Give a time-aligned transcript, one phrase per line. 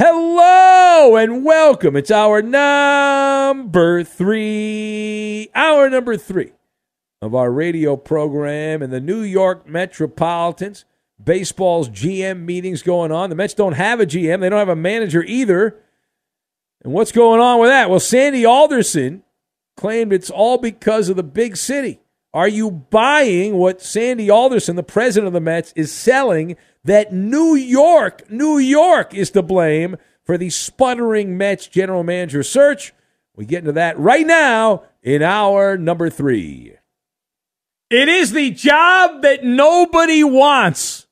[0.00, 1.96] Hello and welcome.
[1.96, 6.52] It's hour number three, hour number three
[7.20, 10.84] of our radio program in the New York Metropolitans.
[11.20, 13.28] Baseball's GM meetings going on.
[13.28, 15.80] The Mets don't have a GM, they don't have a manager either.
[16.84, 17.90] And what's going on with that?
[17.90, 19.24] Well, Sandy Alderson
[19.76, 21.98] claimed it's all because of the big city.
[22.32, 26.56] Are you buying what Sandy Alderson, the president of the Mets, is selling
[26.88, 32.94] that New York, New York is to blame for the sputtering Mets general manager search.
[33.36, 36.76] We get into that right now in hour number three.
[37.90, 41.06] It is the job that nobody wants,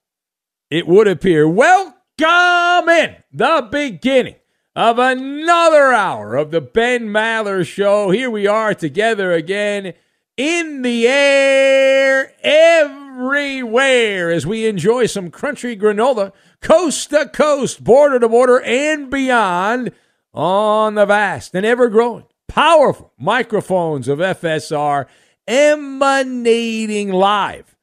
[0.70, 1.47] it would appear.
[1.47, 4.36] Welcome in the beginning
[4.75, 8.10] of another hour of the Ben Maller Show.
[8.10, 9.92] Here we are together again
[10.36, 18.28] in the air everywhere as we enjoy some crunchy granola coast to coast, border to
[18.28, 19.92] border, and beyond
[20.34, 25.06] on the vast and ever growing, powerful microphones of FSR
[25.47, 27.76] emanating live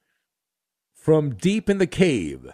[0.93, 2.53] from deep in the cave,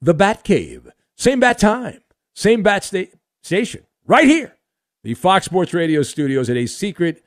[0.00, 0.90] the Bat Cave.
[1.18, 2.00] Same bat time,
[2.34, 3.10] same bat sta-
[3.42, 4.56] station, right here.
[5.02, 7.22] The Fox Sports Radio studios at a secret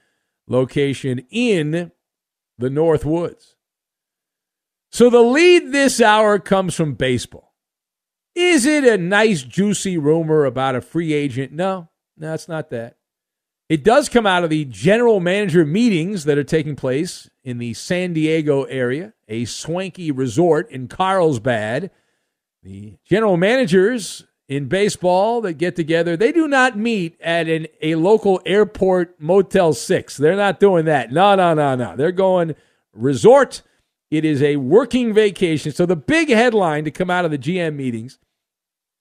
[0.50, 1.92] location in
[2.58, 3.56] the North Woods.
[4.92, 7.54] So the lead this hour comes from baseball.
[8.36, 11.52] Is it a nice, juicy rumor about a free agent?
[11.52, 12.98] No, no, it's not that.
[13.70, 17.76] It does come out of the general manager meetings that are taking place in the
[17.76, 21.92] San Diego area, a swanky resort in Carlsbad.
[22.64, 27.94] The general managers in baseball that get together, they do not meet at an, a
[27.96, 30.18] local airport Motel 6.
[30.18, 31.12] They're not doing that.
[31.12, 31.96] No, no, no, no.
[31.96, 32.56] They're going
[32.92, 33.62] resort.
[34.10, 35.72] It is a working vacation.
[35.72, 38.18] So the big headline to come out of the GM meetings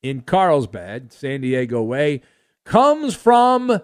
[0.02, 2.20] in Carlsbad, San Diego way,
[2.66, 3.80] comes from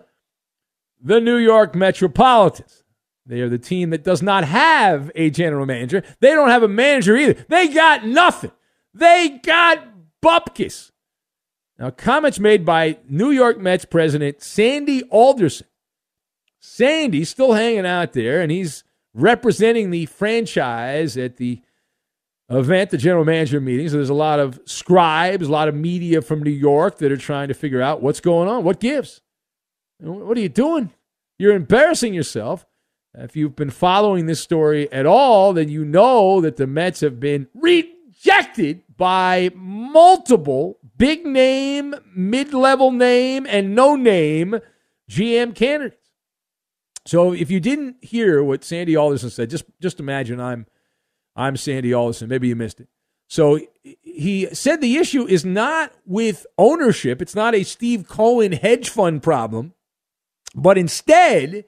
[1.00, 2.84] the New York Metropolitans.
[3.24, 6.02] They are the team that does not have a general manager.
[6.20, 7.42] They don't have a manager either.
[7.48, 8.52] They got nothing.
[8.92, 9.82] They got
[10.22, 10.90] bupkis.
[11.78, 15.66] Now, comments made by New York Mets president Sandy Alderson.
[16.60, 21.60] Sandy's still hanging out there, and he's representing the franchise at the
[22.48, 23.88] event, the general manager meeting.
[23.88, 27.16] So there's a lot of scribes, a lot of media from New York that are
[27.16, 29.20] trying to figure out what's going on, what gives.
[29.98, 30.90] What are you doing?
[31.38, 32.66] You're embarrassing yourself.
[33.16, 37.20] If you've been following this story at all, then you know that the Mets have
[37.20, 44.60] been rejected by multiple big name, mid level name, and no name
[45.10, 46.10] GM candidates.
[47.06, 50.66] So if you didn't hear what Sandy Alderson said, just just imagine I'm
[51.36, 52.28] I'm Sandy Alderson.
[52.28, 52.88] Maybe you missed it.
[53.28, 53.58] So
[54.02, 57.20] he said the issue is not with ownership.
[57.20, 59.74] It's not a Steve Cohen hedge fund problem,
[60.54, 61.64] but instead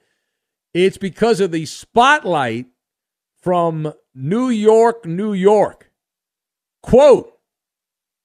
[0.73, 2.67] it's because of the spotlight
[3.43, 5.91] from New York, New York.
[6.83, 7.36] Quote,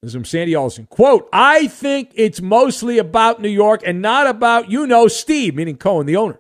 [0.02, 0.88] this is from Sandy Alderson.
[0.88, 5.78] Quote, I think it's mostly about New York and not about, you know, Steve, meaning
[5.78, 6.40] Cohen, the owner,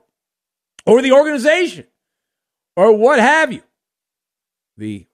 [0.86, 1.86] or the organization,
[2.76, 3.62] or what have you.
[4.78, 5.06] The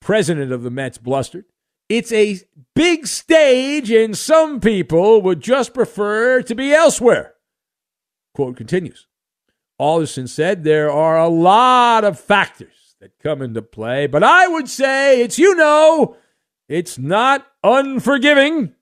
[0.00, 1.46] president of the Mets blustered.
[1.88, 2.40] It's a
[2.74, 7.34] big stage, and some people would just prefer to be elsewhere.
[8.34, 9.06] Quote continues.
[9.78, 14.68] Alderson said there are a lot of factors that come into play, but I would
[14.68, 16.16] say it's, you know,
[16.68, 18.74] it's not unforgiving,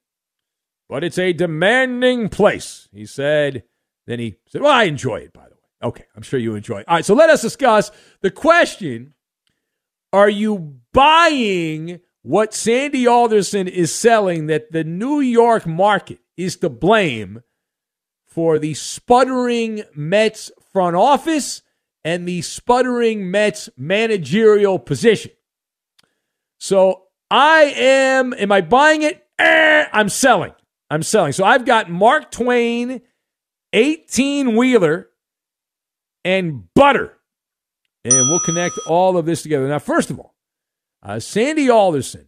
[0.88, 3.62] but it's a demanding place, he said.
[4.06, 5.88] Then he said, Well, I enjoy it, by the way.
[5.88, 6.88] Okay, I'm sure you enjoy it.
[6.88, 7.90] All right, so let us discuss
[8.20, 9.14] the question
[10.12, 16.68] Are you buying what Sandy Alderson is selling that the New York market is to
[16.68, 17.42] blame
[18.26, 21.62] for the sputtering Mets front office
[22.04, 25.32] and the sputtering Mets managerial position.
[26.58, 27.01] So
[27.32, 29.26] I am, am I buying it?
[29.38, 30.52] Eh, I'm selling.
[30.90, 31.32] I'm selling.
[31.32, 33.00] So I've got Mark Twain,
[33.72, 35.08] 18 wheeler,
[36.26, 37.16] and butter.
[38.04, 39.66] And we'll connect all of this together.
[39.66, 40.34] Now, first of all,
[41.02, 42.26] uh, Sandy Alderson,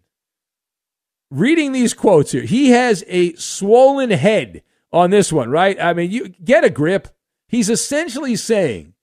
[1.31, 5.79] reading these quotes here, he has a swollen head on this one, right?
[5.79, 7.09] I mean, you get a grip.
[7.49, 8.95] He's essentially saying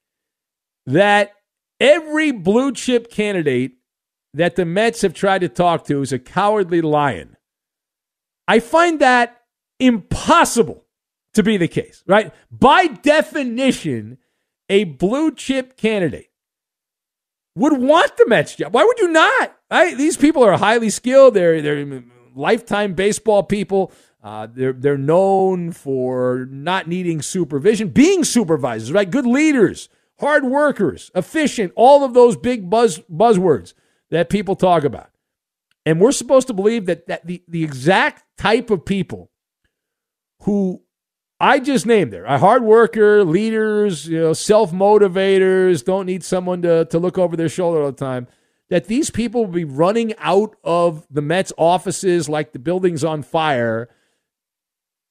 [0.88, 1.33] that
[1.80, 3.74] every blue chip candidate
[4.33, 7.38] that the Mets have tried to talk to is a cowardly lion.
[8.48, 9.42] I find that
[9.80, 10.86] impossible
[11.33, 12.33] to be the case, right?
[12.51, 14.18] By definition,
[14.69, 16.30] a blue chip candidate
[17.56, 18.74] would want the Mets job.
[18.74, 19.57] Why would you not?
[19.69, 19.98] Right?
[19.98, 21.33] These people are highly skilled.
[21.33, 22.04] They're they're
[22.36, 23.92] lifetime baseball people.
[24.24, 29.10] Uh, they're they're known for not needing supervision, being supervisors, right?
[29.10, 29.89] Good leaders,
[30.19, 31.74] hard workers, efficient.
[31.75, 33.74] All of those big buzz buzzwords
[34.12, 35.10] that people talk about.
[35.86, 39.31] And we're supposed to believe that, that the, the exact type of people
[40.42, 40.84] who
[41.40, 42.25] I just named there.
[42.25, 47.36] A hard worker, leaders, you know, self motivators, don't need someone to, to look over
[47.36, 48.28] their shoulder all the time.
[48.69, 53.24] That these people will be running out of the Mets offices like the building's on
[53.24, 53.90] fire.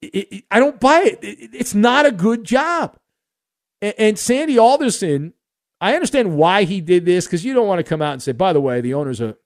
[0.01, 1.19] It, it, I don't buy it.
[1.23, 1.51] it.
[1.53, 2.97] It's not a good job.
[3.83, 5.35] And, and Sandy Alderson,
[5.81, 8.33] I understand why he did this because you don't want to come out and say,
[8.33, 9.37] by the way, the owner's a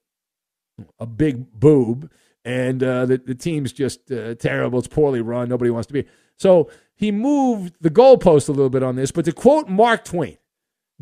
[0.99, 2.11] a big boob
[2.43, 4.79] and uh, the, the team's just uh, terrible.
[4.79, 5.49] It's poorly run.
[5.49, 6.05] Nobody wants to be.
[6.37, 9.11] So he moved the goalpost a little bit on this.
[9.11, 10.37] But to quote Mark Twain,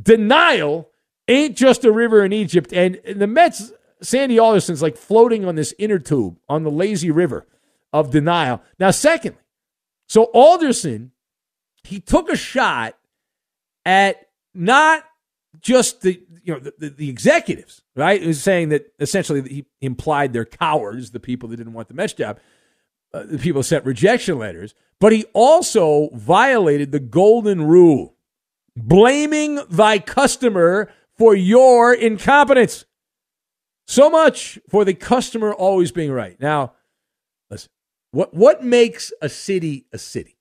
[0.02, 0.90] denial
[1.28, 2.72] ain't just a river in Egypt.
[2.72, 7.46] And the Mets, Sandy Alderson's like floating on this inner tube on the lazy river
[7.92, 8.62] of denial.
[8.80, 9.42] Now, secondly,
[10.08, 11.12] so Alderson,
[11.84, 12.98] he took a shot
[13.86, 15.04] at not
[15.64, 18.24] just the you know the, the, the executives, right?
[18.24, 22.14] Was saying that essentially he implied they're cowards, the people that didn't want the Mets
[22.14, 22.40] job
[23.14, 28.16] uh, the people sent rejection letters, but he also violated the golden rule
[28.76, 32.86] blaming thy customer for your incompetence.
[33.86, 36.40] So much for the customer always being right.
[36.40, 36.74] Now,
[37.52, 37.70] listen,
[38.12, 40.38] what, what makes a city a city?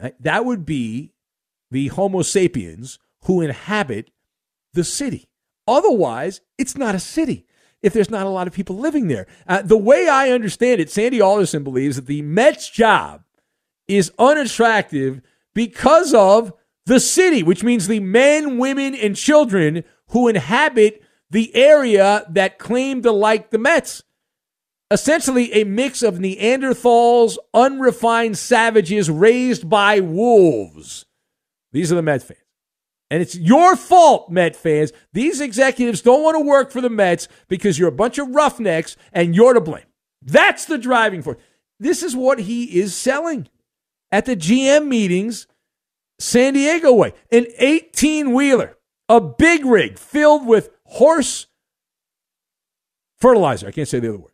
[0.00, 0.20] Right?
[0.20, 1.12] That would be
[1.70, 4.10] the Homo sapiens who inhabit
[4.72, 5.28] the city.
[5.66, 7.46] Otherwise, it's not a city
[7.82, 9.26] if there's not a lot of people living there.
[9.46, 13.22] Uh, the way I understand it, Sandy Alderson believes that the Mets job
[13.86, 15.20] is unattractive
[15.54, 16.52] because of
[16.86, 23.02] the city, which means the men, women, and children who inhabit the area that claim
[23.02, 24.02] to like the Mets.
[24.90, 31.04] Essentially, a mix of Neanderthals, unrefined savages raised by wolves.
[31.72, 32.43] These are the Mets fans.
[33.10, 34.92] And it's your fault, Met fans.
[35.12, 38.96] These executives don't want to work for the Mets because you're a bunch of roughnecks
[39.12, 39.84] and you're to blame.
[40.22, 41.38] That's the driving force.
[41.78, 43.48] This is what he is selling
[44.10, 45.46] at the GM meetings,
[46.18, 47.12] San Diego way.
[47.30, 51.46] An 18 wheeler, a big rig filled with horse
[53.18, 53.68] fertilizer.
[53.68, 54.32] I can't say the other word.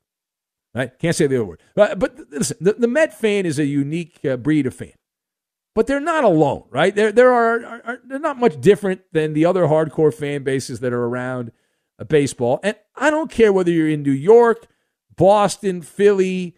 [0.74, 0.96] Right?
[1.00, 1.60] Can't say the other word.
[1.74, 4.92] But, but listen, the, the Met fan is a unique uh, breed of fan
[5.80, 6.94] but they're not alone, right?
[6.94, 10.92] There, there are, are, they're not much different than the other hardcore fan bases that
[10.92, 11.52] are around
[12.06, 12.60] baseball.
[12.62, 14.66] And I don't care whether you're in New York,
[15.16, 16.54] Boston, Philly,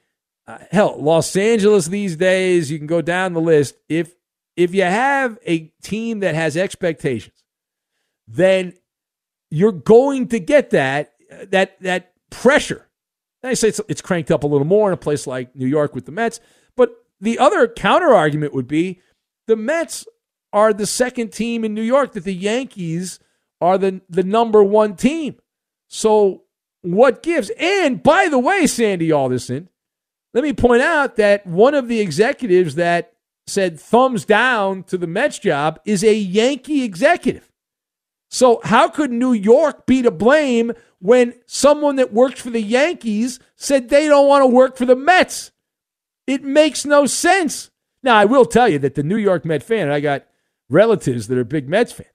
[0.48, 3.76] uh, hell, Los Angeles these days, you can go down the list.
[3.88, 4.12] If
[4.56, 7.44] if you have a team that has expectations,
[8.26, 8.74] then
[9.50, 11.12] you're going to get that
[11.50, 12.88] that that pressure.
[13.44, 15.68] And I say it's, it's cranked up a little more in a place like New
[15.68, 16.40] York with the Mets,
[16.76, 19.00] but the other counter argument would be
[19.52, 20.06] the Mets
[20.50, 23.20] are the second team in New York that the Yankees
[23.60, 25.36] are the the number one team.
[25.88, 26.44] So
[26.80, 27.50] what gives?
[27.58, 29.68] And by the way, Sandy Alderson,
[30.32, 33.12] let me point out that one of the executives that
[33.46, 37.50] said thumbs down to the Mets job is a Yankee executive.
[38.30, 43.38] So how could New York be to blame when someone that works for the Yankees
[43.56, 45.50] said they don't want to work for the Mets?
[46.26, 47.71] It makes no sense.
[48.02, 50.24] Now, I will tell you that the New York Met fan, I got
[50.68, 52.08] relatives that are big Mets fans.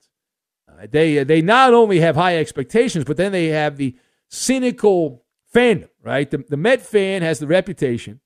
[0.70, 3.96] Uh, they, uh, they not only have high expectations, but then they have the
[4.30, 6.30] cynical fandom, right?
[6.30, 8.20] The, the Met fan has the reputation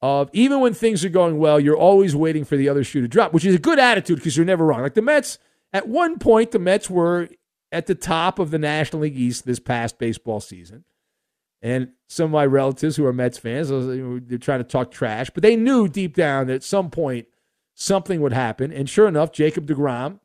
[0.00, 3.08] of even when things are going well, you're always waiting for the other shoe to
[3.08, 4.82] drop, which is a good attitude because you're never wrong.
[4.82, 5.38] Like the Mets,
[5.72, 7.28] at one point, the Mets were
[7.72, 10.84] at the top of the National League East this past baseball season.
[11.64, 15.42] And some of my relatives who are Mets fans, they're trying to talk trash, but
[15.42, 17.26] they knew deep down that at some point
[17.74, 18.70] something would happen.
[18.70, 20.20] And sure enough, Jacob DeGrom,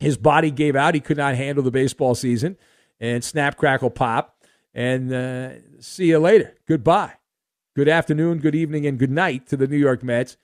[0.00, 0.94] his body gave out.
[0.94, 2.56] He could not handle the baseball season.
[2.98, 4.42] And snap, crackle, pop.
[4.72, 5.50] And uh,
[5.80, 6.54] see you later.
[6.66, 7.16] Goodbye.
[7.76, 10.38] Good afternoon, good evening, and good night to the New York Mets.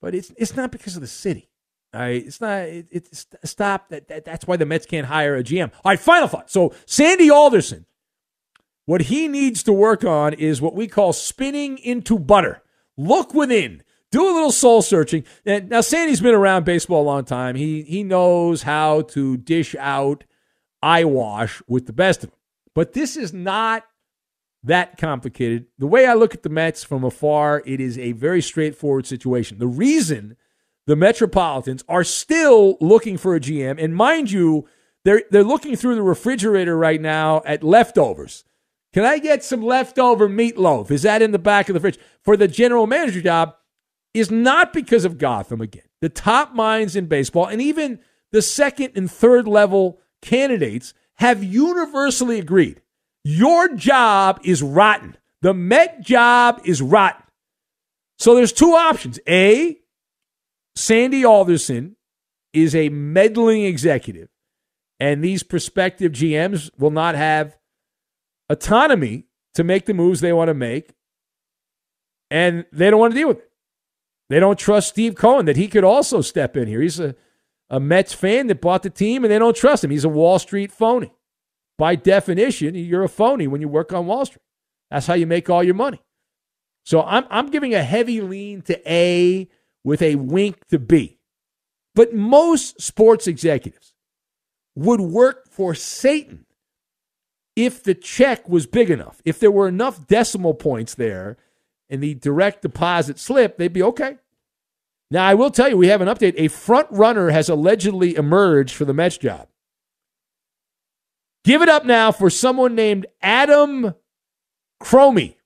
[0.00, 1.48] But it's it's not because of the city.
[1.92, 2.62] All right, it's not.
[2.62, 3.88] It, it's stop.
[3.88, 5.70] That, that that's why the Mets can't hire a GM.
[5.84, 6.50] All right, final thought.
[6.50, 7.86] So Sandy Alderson,
[8.86, 12.62] what he needs to work on is what we call spinning into butter.
[12.96, 13.82] Look within.
[14.10, 15.24] Do a little soul searching.
[15.46, 17.54] Now Sandy's been around baseball a long time.
[17.54, 20.24] He he knows how to dish out
[20.82, 22.38] eyewash with the best of them.
[22.74, 23.84] But this is not
[24.64, 25.66] that complicated.
[25.78, 29.58] The way I look at the Mets from afar, it is a very straightforward situation.
[29.58, 30.36] The reason
[30.86, 34.68] the Metropolitans are still looking for a GM, and mind you,
[35.04, 38.44] they're they're looking through the refrigerator right now at leftovers.
[38.92, 40.90] Can I get some leftover meatloaf?
[40.90, 43.54] Is that in the back of the fridge for the general manager job?
[44.14, 45.84] Is not because of Gotham again.
[46.02, 47.98] The top minds in baseball and even
[48.30, 52.82] the second and third level candidates have universally agreed
[53.24, 55.16] your job is rotten.
[55.42, 57.22] The Met job is rotten.
[58.18, 59.18] So there's two options.
[59.28, 59.78] A,
[60.76, 61.96] Sandy Alderson
[62.52, 64.28] is a meddling executive,
[65.00, 67.56] and these prospective GMs will not have
[68.48, 70.92] autonomy to make the moves they want to make,
[72.30, 73.50] and they don't want to deal with it.
[74.28, 76.80] They don't trust Steve Cohen that he could also step in here.
[76.80, 77.14] He's a,
[77.68, 79.90] a Mets fan that bought the team, and they don't trust him.
[79.90, 81.12] He's a Wall Street phony
[81.82, 84.44] by definition, you're a phony when you work on Wall Street.
[84.88, 86.00] That's how you make all your money.
[86.84, 89.48] So I'm, I'm giving a heavy lean to A
[89.82, 91.18] with a wink to B.
[91.96, 93.94] But most sports executives
[94.76, 96.46] would work for Satan
[97.56, 99.20] if the check was big enough.
[99.24, 101.36] If there were enough decimal points there
[101.90, 104.18] and the direct deposit slip, they'd be okay.
[105.10, 106.34] Now, I will tell you, we have an update.
[106.38, 109.48] A front runner has allegedly emerged for the Mets job.
[111.44, 113.94] Give it up now for someone named Adam
[114.82, 115.36] Cromie.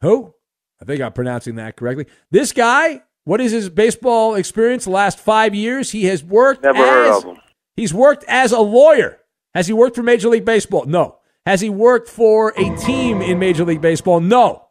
[0.00, 0.34] Who?
[0.80, 2.06] I think I'm pronouncing that correctly.
[2.30, 5.90] This guy, what is his baseball experience the last five years?
[5.90, 7.36] He has worked Never as, heard of him.
[7.76, 9.20] He's worked as a lawyer.
[9.56, 10.84] Has he worked for Major League Baseball?
[10.84, 11.16] No.
[11.46, 14.20] Has he worked for a team in Major League Baseball?
[14.20, 14.68] No.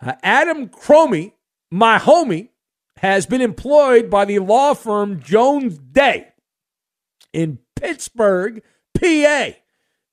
[0.00, 1.34] Uh, Adam Cromie,
[1.70, 2.48] my homie,
[2.96, 6.28] has been employed by the law firm Jones Day
[7.34, 8.62] in Pittsburgh
[8.98, 9.50] PA.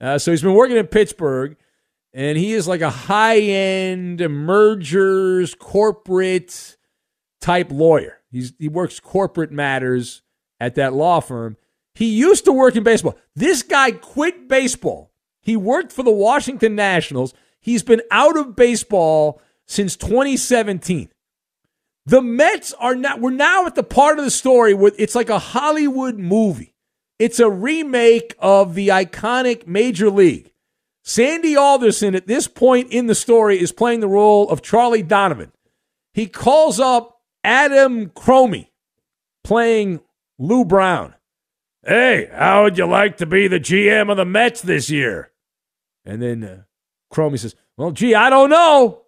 [0.01, 1.55] Uh, so he's been working in Pittsburgh,
[2.13, 6.75] and he is like a high end mergers, corporate
[7.39, 8.19] type lawyer.
[8.29, 10.24] He's, he works corporate matters
[10.60, 11.55] at that law firm.
[11.95, 13.17] He used to work in baseball.
[13.35, 15.12] This guy quit baseball.
[15.41, 17.33] He worked for the Washington Nationals.
[17.59, 21.09] He's been out of baseball since 2017.
[22.05, 25.29] The Mets are now, we're now at the part of the story where it's like
[25.29, 26.73] a Hollywood movie.
[27.19, 30.51] It's a remake of the iconic Major League.
[31.03, 35.51] Sandy Alderson, at this point in the story, is playing the role of Charlie Donovan.
[36.13, 38.69] He calls up Adam Cromie,
[39.43, 40.00] playing
[40.39, 41.13] Lou Brown.
[41.85, 45.31] Hey, how would you like to be the GM of the Mets this year?
[46.05, 46.61] And then uh,
[47.13, 49.03] Cromie says, Well, gee, I don't know.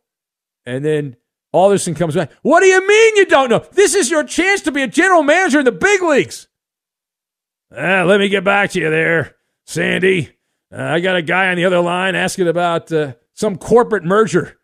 [0.65, 1.15] And then
[1.53, 2.31] Alderson comes back.
[2.41, 3.65] What do you mean you don't know?
[3.71, 6.47] This is your chance to be a general manager in the big leagues.
[7.75, 10.31] Uh, let me get back to you there, Sandy.
[10.71, 14.57] Uh, I got a guy on the other line asking about uh, some corporate merger.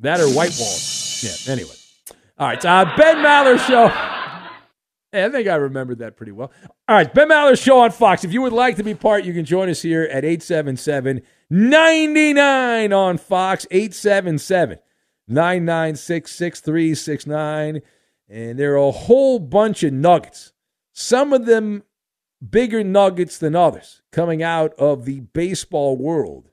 [0.00, 1.22] That or White Walls.
[1.24, 1.52] Yeah.
[1.52, 1.70] Anyway.
[2.38, 2.62] All right.
[2.64, 4.13] Uh, ben Maller show.
[5.14, 6.50] I think I remembered that pretty well.
[6.88, 8.24] All right, Ben Maller show on Fox.
[8.24, 12.92] If you would like to be part, you can join us here at 877 99
[12.92, 13.66] on Fox.
[13.70, 14.78] 877
[15.28, 17.82] 996 6369.
[18.28, 20.52] And there are a whole bunch of nuggets.
[20.92, 21.84] Some of them
[22.50, 26.50] bigger nuggets than others coming out of the baseball world.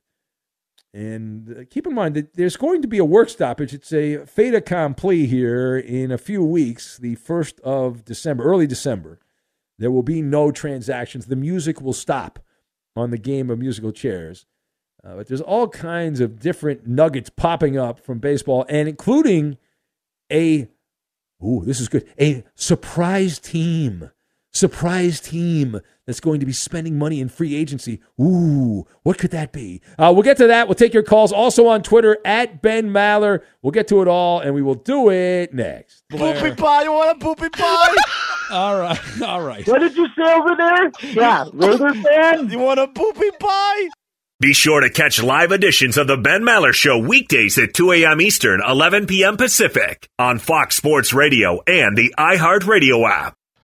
[0.93, 3.73] And uh, keep in mind that there's going to be a work stoppage.
[3.73, 9.19] It's a fait accompli here in a few weeks, the 1st of December, early December.
[9.79, 11.25] There will be no transactions.
[11.25, 12.39] The music will stop
[12.95, 14.45] on the game of musical chairs.
[15.03, 19.57] Uh, but there's all kinds of different nuggets popping up from baseball, and including
[20.31, 20.67] a,
[21.43, 24.11] ooh, this is good, a surprise team
[24.53, 28.01] surprise team that's going to be spending money in free agency.
[28.19, 29.81] Ooh, what could that be?
[29.97, 30.67] Uh, we'll get to that.
[30.67, 33.41] We'll take your calls also on Twitter at Ben Maller.
[33.61, 36.03] We'll get to it all, and we will do it next.
[36.09, 36.83] Poopy pie.
[36.83, 37.95] You want a poopy pie?
[38.51, 39.21] all right.
[39.21, 39.67] All right.
[39.67, 40.91] What did you say over there?
[41.13, 42.49] Yeah, Raider fan?
[42.49, 43.89] You want a poopy pie?
[44.39, 48.19] Be sure to catch live editions of the Ben Maller Show weekdays at 2 a.m.
[48.19, 49.37] Eastern, 11 p.m.
[49.37, 53.35] Pacific on Fox Sports Radio and the iHeartRadio app.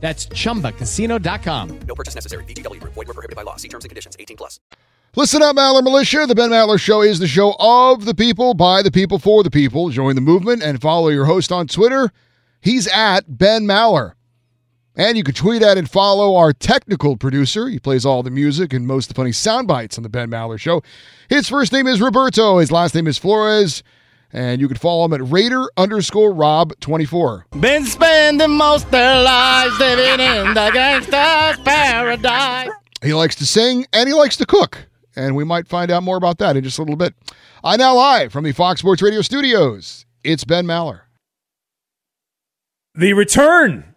[0.00, 1.78] That's ChumbaCasino.com.
[1.80, 2.44] No purchase necessary.
[2.44, 2.80] VGW.
[2.80, 3.56] Void were prohibited by law.
[3.56, 4.16] See terms and conditions.
[4.20, 4.60] 18 plus.
[5.16, 6.26] Listen up, Maller Militia.
[6.26, 9.50] The Ben Maller Show is the show of the people, by the people, for the
[9.50, 9.88] people.
[9.88, 12.12] Join the movement and follow your host on Twitter.
[12.60, 14.12] He's at Ben Maller.
[14.94, 17.68] And you can tweet at and follow our technical producer.
[17.68, 20.30] He plays all the music and most of the funny sound bites on the Ben
[20.30, 20.82] Maller Show.
[21.28, 22.58] His first name is Roberto.
[22.58, 23.82] His last name is Flores.
[24.36, 27.46] And you can follow him at Raider underscore Rob 24.
[27.58, 32.68] Been spending most their lives living in the gangster's paradise.
[33.02, 34.88] He likes to sing and he likes to cook.
[35.16, 37.14] And we might find out more about that in just a little bit.
[37.64, 40.04] I now live from the Fox Sports Radio studios.
[40.22, 41.00] It's Ben Maller.
[42.94, 43.94] The return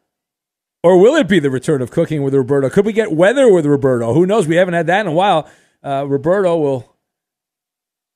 [0.84, 2.70] Or will it be the return of cooking with Roberto?
[2.70, 4.14] Could we get weather with Roberto?
[4.14, 4.48] Who knows?
[4.48, 5.50] We haven't had that in a while.
[5.84, 6.96] Uh, Roberto will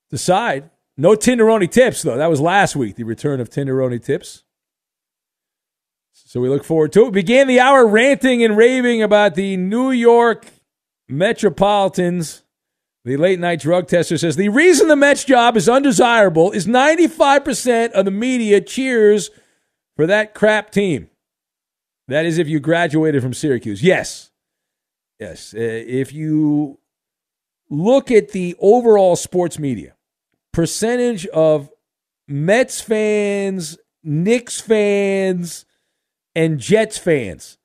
[0.09, 0.69] decide.
[0.95, 2.17] No Tinderoni tips, though.
[2.17, 4.43] That was last week, the return of Tinderoni tips.
[6.12, 7.13] So we look forward to it.
[7.13, 10.47] Began the hour ranting and raving about the New York
[11.08, 12.43] Metropolitans.
[13.06, 17.91] The late night drug tester says the reason the Mets job is undesirable is 95%
[17.91, 19.29] of the media cheers
[19.95, 21.10] for that crap team.
[22.08, 23.84] That is if you graduated from Syracuse.
[23.84, 24.32] Yes.
[25.19, 25.53] Yes.
[25.53, 26.79] Uh, if you
[27.69, 29.95] look at the overall sports media,
[30.54, 31.70] percentage of
[32.28, 35.66] Mets fans, Knicks fans,
[36.36, 37.58] and Jets fans,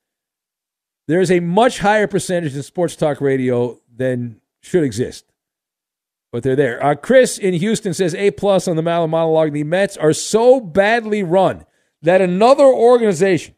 [1.07, 5.25] there's a much higher percentage in sports talk radio than should exist.
[6.31, 6.83] But they're there.
[6.83, 9.51] Uh, Chris in Houston says A plus on the Maller monologue.
[9.51, 11.65] The Mets are so badly run
[12.03, 13.55] that another organization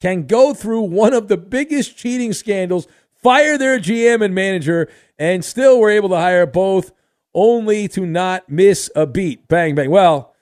[0.00, 5.44] can go through one of the biggest cheating scandals, fire their GM and manager, and
[5.44, 6.92] still were able to hire both
[7.34, 9.48] only to not miss a beat.
[9.48, 9.90] Bang, bang.
[9.90, 10.34] Well,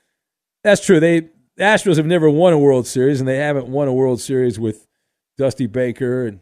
[0.62, 1.00] that's true.
[1.00, 4.18] They the Astros have never won a World Series, and they haven't won a World
[4.20, 4.86] Series with
[5.36, 6.40] Dusty Baker and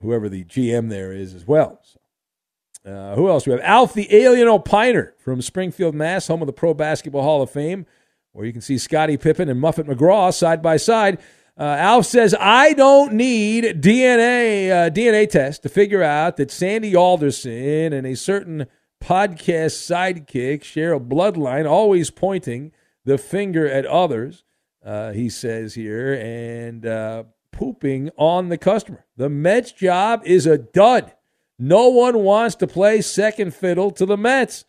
[0.00, 1.80] whoever the GM there is as well.
[1.82, 3.44] So, uh, who else?
[3.44, 7.42] We have Alf the Alien Opiner from Springfield, Mass., home of the Pro Basketball Hall
[7.42, 7.86] of Fame,
[8.32, 11.18] where you can see Scottie Pippen and Muffet McGraw side by side.
[11.58, 16.94] Uh, Alf says, I don't need DNA uh, DNA test to figure out that Sandy
[16.94, 18.66] Alderson and a certain
[19.04, 22.72] podcast sidekick share a bloodline, always pointing–
[23.04, 24.44] the finger at others,
[24.84, 29.04] uh, he says here, and uh, pooping on the customer.
[29.16, 31.12] The Mets job is a dud.
[31.58, 34.64] No one wants to play second fiddle to the Mets.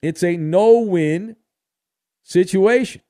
[0.00, 1.36] It's a no win
[2.22, 3.02] situation.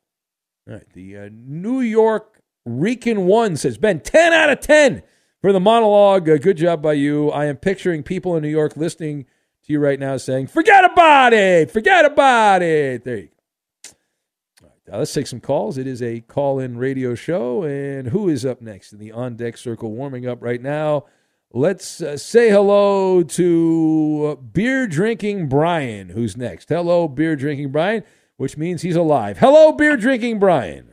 [0.67, 5.03] All right, the uh, New York Rican One says, Ben, 10 out of 10
[5.41, 6.29] for the monologue.
[6.29, 7.31] Uh, good job by you.
[7.31, 9.27] I am picturing people in New York listening
[9.65, 13.05] to you right now saying, forget about it, forget about it.
[13.05, 13.33] There you go.
[14.93, 15.79] Uh, let's take some calls.
[15.79, 17.63] It is a call in radio show.
[17.63, 21.07] And who is up next in the on deck circle warming up right now?
[21.55, 26.69] Let's uh, say hello to uh, beer drinking Brian, who's next.
[26.69, 28.05] Hello, beer drinking Brian,
[28.39, 29.39] which means he's alive.
[29.39, 30.89] Hello, beer drinking Brian.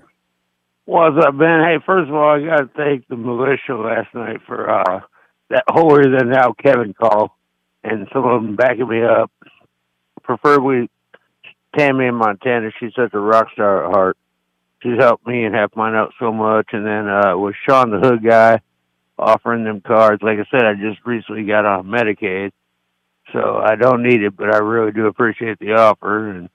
[0.86, 1.62] What's up, Ben?
[1.62, 5.02] Hey, first of all, I got to thank the militia last night for uh,
[5.50, 7.38] that holier than thou Kevin call,
[7.84, 9.32] and some of them backing me up.
[10.24, 10.90] Preferably
[11.78, 14.18] Tammy in Montana, she's such a rock star at heart.
[14.82, 16.68] She's helped me and helped mine out so much.
[16.72, 18.62] And then uh, with Sean the Hood guy
[19.18, 22.52] offering them cards, like I said, I just recently got on Medicaid,
[23.34, 26.30] so I don't need it, but I really do appreciate the offer.
[26.30, 26.50] And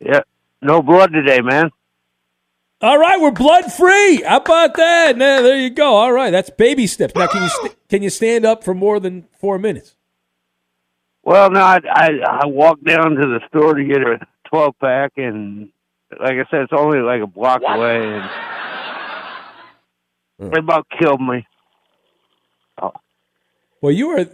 [0.00, 0.20] yeah,
[0.62, 1.70] no blood today, man.
[2.80, 4.22] All right, we're blood free.
[4.22, 5.16] How about that?
[5.16, 5.94] Now, there you go.
[5.94, 7.14] All right, that's baby steps.
[7.14, 9.96] Now, can you st- can you stand up for more than four minutes?
[11.24, 12.10] Well, no, I, I
[12.42, 14.18] I walked down to the store to get a
[14.50, 15.70] 12 pack, and
[16.20, 17.76] like I said, it's only like a block what?
[17.78, 18.20] away,
[20.38, 21.46] and they about killed me.
[22.80, 22.92] Oh.
[23.80, 24.26] Well, you are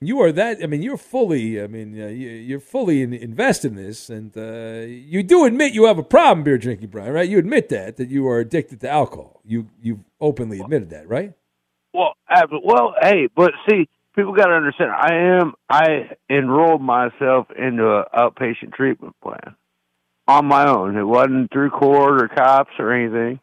[0.00, 0.62] you are that.
[0.62, 1.62] I mean, you're fully.
[1.62, 5.74] I mean, uh, you, are fully in, invested in this, and uh, you do admit
[5.74, 7.12] you have a problem beer drinking, Brian.
[7.12, 7.28] Right?
[7.28, 9.42] You admit that that you are addicted to alcohol.
[9.44, 11.34] You you openly admitted that, right?
[11.92, 12.14] Well,
[12.64, 13.88] well, hey, but see,
[14.20, 14.90] people got to understand.
[14.90, 15.54] I am.
[15.70, 19.56] I enrolled myself into an outpatient treatment plan
[20.28, 20.96] on my own.
[20.96, 23.40] It wasn't through court or cops or anything.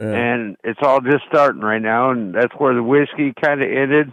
[0.00, 0.12] Yeah.
[0.12, 4.12] And it's all just starting right now, and that's where the whiskey kind of ended.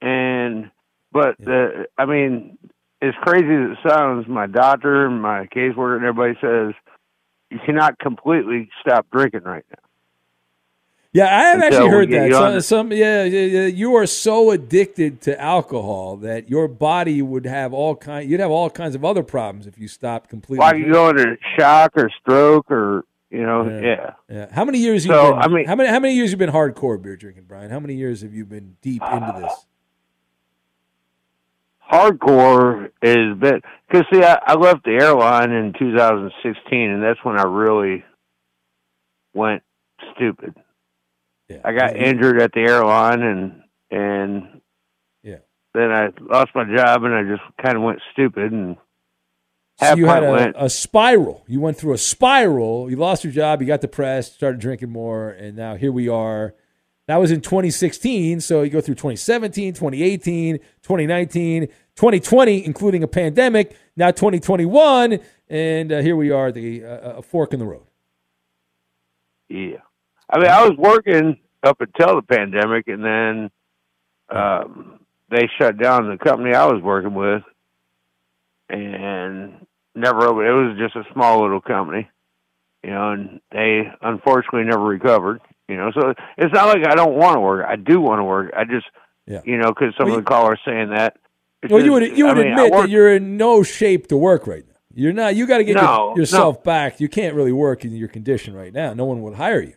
[0.00, 0.70] And
[1.12, 1.46] but yeah.
[1.46, 2.58] the, I mean,
[3.02, 6.74] as crazy as it sounds, my doctor, and my caseworker, and everybody says
[7.50, 9.88] you cannot completely stop drinking right now.
[11.14, 12.32] Yeah, I have actually heard that.
[12.32, 17.74] So, some, yeah, yeah, you are so addicted to alcohol that your body would have
[17.74, 18.30] all kind.
[18.30, 20.64] You'd have all kinds of other problems if you stopped completely.
[20.64, 23.80] Like you go into shock or stroke or you know, yeah.
[23.80, 24.10] Yeah.
[24.28, 24.46] yeah.
[24.52, 25.04] How many years?
[25.04, 27.16] So you been, I mean, how many how many years have you been hardcore beer
[27.16, 27.70] drinking, Brian?
[27.70, 29.66] How many years have you been deep into this?
[31.90, 37.38] Hardcore is been because see, I, I left the airline in 2016, and that's when
[37.38, 38.04] I really
[39.34, 39.62] went
[40.14, 40.54] stupid.
[41.52, 41.60] Yeah.
[41.64, 42.04] I got yeah.
[42.04, 44.60] injured at the airline and and
[45.22, 45.38] yeah.
[45.74, 48.76] Then I lost my job and I just kind of went stupid and
[49.78, 51.42] so you had a, a, spiral.
[51.48, 52.88] You went through a spiral.
[52.90, 53.60] You lost your job.
[53.60, 54.34] You got depressed.
[54.34, 56.54] Started drinking more, and now here we are.
[57.08, 58.40] That was in 2016.
[58.40, 63.76] So you go through 2017, 2018, 2019, 2020, including a pandemic.
[63.96, 67.86] Now 2021, and uh, here we are, the uh, a fork in the road.
[69.48, 69.78] Yeah.
[70.30, 73.50] I mean, I was working up until the pandemic, and then
[74.36, 77.42] um, they shut down the company I was working with,
[78.68, 80.46] and never opened.
[80.46, 82.08] It was just a small little company,
[82.82, 85.40] you know, and they unfortunately never recovered.
[85.68, 87.64] You know, so it's not like I don't want to work.
[87.66, 88.52] I do want to work.
[88.56, 88.86] I just,
[89.26, 89.40] Yeah.
[89.44, 91.16] you know, because some Well, of the callers saying that.
[91.70, 94.16] Well, you would you would I mean, admit work- that you're in no shape to
[94.16, 94.74] work right now.
[94.94, 95.36] You're not.
[95.36, 97.00] You got to get your- No, yourself back.
[97.00, 98.92] You can't really work in your condition right now.
[98.92, 99.74] No one would hire you.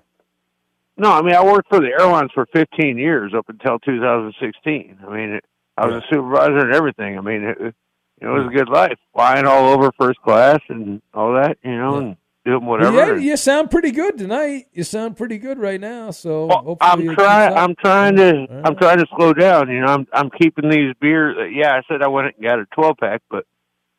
[0.98, 5.00] No, I mean I worked for the airlines for 15 years up until 2016.
[5.06, 5.46] I mean, it,
[5.78, 7.18] I was a supervisor and everything.
[7.18, 7.76] I mean, it, it
[8.22, 8.56] it was a hmm.
[8.56, 12.80] good life, flying all over first class and all that, you know, and doing Well,
[12.80, 13.18] whatever.
[13.18, 14.68] yeah, you sound pretty good tonight.
[14.72, 16.12] You sound pretty good right now.
[16.12, 17.54] So hopefully I'm trying.
[17.54, 18.62] I'm trying to.
[18.64, 19.70] I'm trying to slow down.
[19.70, 21.36] You know, I'm I'm keeping these beers.
[21.54, 23.46] Yeah, I said I went and got a 12 pack, but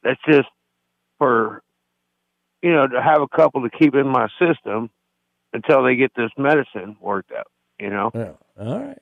[0.02, 0.48] that's just
[1.18, 1.62] for
[2.62, 4.88] you know to have a couple to keep in my system
[5.52, 7.46] until they get this medicine worked out.
[7.80, 8.10] You know.
[8.14, 8.32] Yeah.
[8.58, 8.98] All right.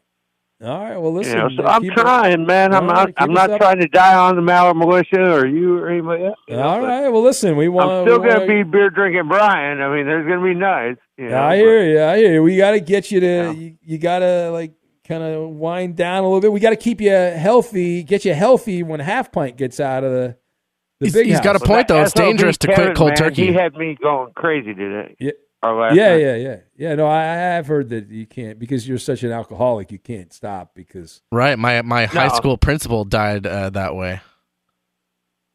[0.63, 0.97] All right.
[0.97, 1.37] Well, listen.
[1.37, 2.73] you know, so I'm keep it- trying, man.
[2.75, 3.07] I'm not.
[3.07, 3.61] right, I'm not up.
[3.61, 6.39] trying to die on the Maller Militia or you or anybody else.
[6.49, 7.09] you know, All but right.
[7.09, 7.57] Well, listen.
[7.57, 7.91] We want.
[7.91, 9.81] I'm still gonna be beer drinking Brian.
[9.83, 11.01] I mean, there's gonna be nights.
[11.19, 12.03] You know, I hear you.
[12.03, 12.43] I hear you.
[12.43, 13.53] We got to get you to.
[13.55, 14.73] You, you got to like
[15.07, 16.51] kind of wind down a little bit.
[16.51, 18.03] We got to keep you healthy.
[18.03, 20.37] Get you healthy when half pint gets out of the.
[21.01, 22.01] The He's- big he's got a point, though.
[22.03, 23.47] It's SOB dangerous to quit cold man, turkey.
[23.49, 25.17] He had me going crazy today.
[25.19, 25.33] Yeah.
[25.65, 26.21] Or last yeah, night.
[26.23, 26.95] yeah, yeah, yeah.
[26.95, 29.91] No, I, I have heard that you can't because you're such an alcoholic.
[29.93, 31.59] You can't stop because Right.
[31.59, 34.21] My my high school principal died uh, that way.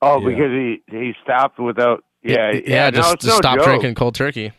[0.02, 0.28] Oh, Yeah.
[0.30, 2.04] because he he stopped without.
[2.24, 2.62] Yeah, yeah.
[2.65, 2.91] yeah.
[2.91, 3.65] just no, just no stop joke.
[3.65, 4.52] drinking cold turkey.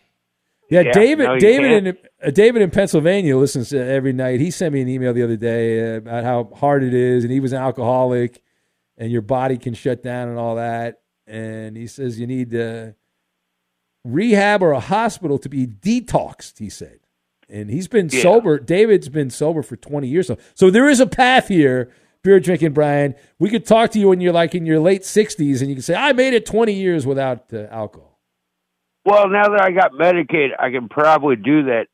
[0.71, 1.25] Yeah, Yeah, David.
[1.27, 1.87] no, David can't.
[2.23, 4.41] in uh, David in Pennsylvania listens to every night.
[4.41, 7.33] He sent me an email the other day uh, about how hard it is, and
[7.33, 8.41] he was an alcoholic,
[8.97, 11.01] and your body can shut down and all that.
[11.27, 12.93] And he says you need uh,
[14.05, 16.59] rehab or a hospital to be detoxed.
[16.59, 17.01] He said,
[17.49, 18.23] and he's been Yeah.
[18.23, 18.59] sober.
[18.59, 20.27] David's been sober for twenty years.
[20.27, 21.91] So, so there is a path here.
[22.23, 23.15] Beer drinking, Brian.
[23.39, 25.83] We could talk to you when you're like in your late sixties, and you can
[25.83, 28.19] say, "I made it twenty years without uh, alcohol."
[29.07, 31.87] Well, now that I got medicated, I can probably do that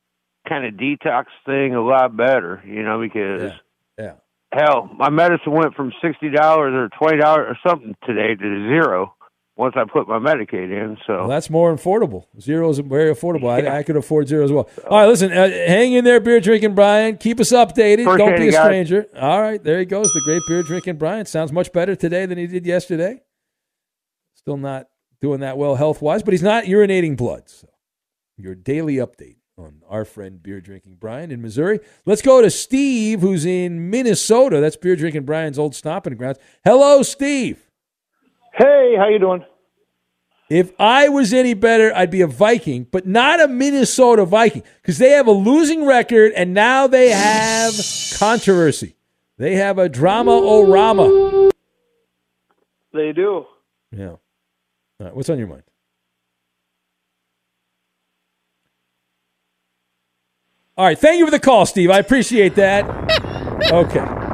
[0.48, 2.62] kind of detox thing a lot better.
[2.66, 3.52] You know, because
[3.98, 4.14] Yeah.
[4.52, 9.14] hell, my medicine went from sixty dollars or twenty dollars or something today to zero
[9.56, 10.96] once I put my Medicaid in.
[11.06, 12.26] So Well, that's more affordable.
[12.40, 13.50] Zero is very affordable.
[13.50, 14.68] I, I could afford zero as well.
[14.88, 17.16] All right, listen, uh, hang in there, beer drinking Brian.
[17.16, 18.04] Keep us updated.
[18.04, 18.66] Don't be a guys.
[18.66, 19.06] stranger.
[19.18, 21.26] All right, there he goes, the great beer drinking Brian.
[21.26, 23.22] Sounds much better today than he did yesterday.
[24.34, 24.88] Still not
[25.20, 27.48] doing that well health wise, but he's not urinating blood.
[27.48, 27.68] So
[28.36, 31.80] your daily update on our friend beer drinking Brian in Missouri.
[32.04, 34.60] Let's go to Steve, who's in Minnesota.
[34.60, 36.38] That's beer drinking Brian's old stomping grounds.
[36.62, 37.65] Hello, Steve.
[38.56, 39.44] Hey, how you doing?
[40.48, 44.98] If I was any better, I'd be a Viking, but not a Minnesota Viking because
[44.98, 47.74] they have a losing record and now they have
[48.16, 48.94] controversy.
[49.38, 51.50] They have a drama orama.
[52.92, 53.44] They do.
[53.90, 54.10] Yeah.
[54.10, 54.20] All
[55.00, 55.64] right, what's on your mind?
[60.78, 61.90] All right, thank you for the call, Steve.
[61.90, 62.86] I appreciate that.
[63.72, 64.25] Okay.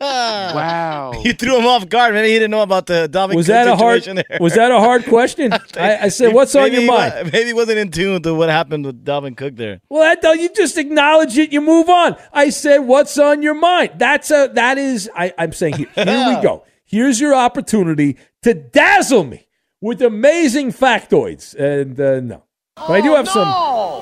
[0.00, 1.12] Wow.
[1.24, 2.14] You threw him off guard.
[2.14, 4.38] Maybe he didn't know about the Dalvin Was that a hard situation there.
[4.40, 5.52] was that a hard question?
[5.76, 8.48] I, I said, "What's on your mind?" wa- Maybe he wasn't in tune with what
[8.48, 9.80] happened with Dalvin Cook there.
[9.90, 12.16] Well, that don't you just acknowledge it, you move on.
[12.32, 15.10] I said, "What's on your mind?" That's a that is.
[15.14, 16.04] I, I'm saying here, here
[16.36, 16.64] we go.
[16.86, 19.46] Here's your opportunity to dazzle me
[19.80, 22.44] with amazing factoids, and uh, no,
[22.76, 24.00] but I do have some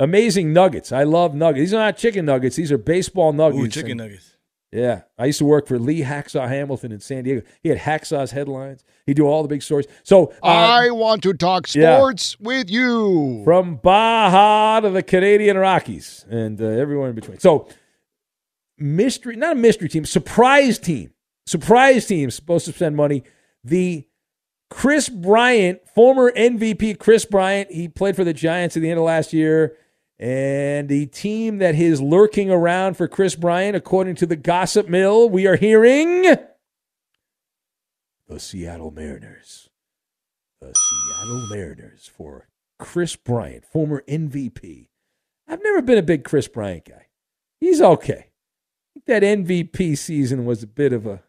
[0.00, 0.92] amazing nuggets.
[0.92, 1.60] I love nuggets.
[1.60, 3.62] These are not chicken nuggets; these are baseball nuggets.
[3.64, 4.30] Ooh, chicken And- nuggets.
[4.74, 7.42] Yeah, I used to work for Lee Hacksaw Hamilton in San Diego.
[7.62, 8.82] He had Hacksaw's headlines.
[9.06, 9.86] He'd do all the big stories.
[10.02, 11.96] So uh, I want to talk yeah.
[11.96, 13.42] sports with you.
[13.44, 17.38] from Baja to the Canadian Rockies and uh, everyone in between.
[17.38, 17.68] So,
[18.76, 21.12] mystery, not a mystery team, surprise team.
[21.46, 23.22] Surprise team supposed to spend money.
[23.62, 24.08] The
[24.70, 29.04] Kris Bryant, former MVP Kris Bryant, he played for the Giants at the end of
[29.04, 29.76] last year.
[30.18, 35.28] And the team that is lurking around for Kris Bryant, according to the gossip mill,
[35.28, 36.22] we are hearing
[38.28, 39.68] the Seattle Mariners.
[40.60, 42.48] The Seattle Mariners for
[42.78, 44.88] Kris Bryant, former MVP.
[45.46, 47.06] I've never been a big Kris Bryant guy.
[47.60, 48.30] He's okay.
[49.06, 51.22] That MVP season was a bit of a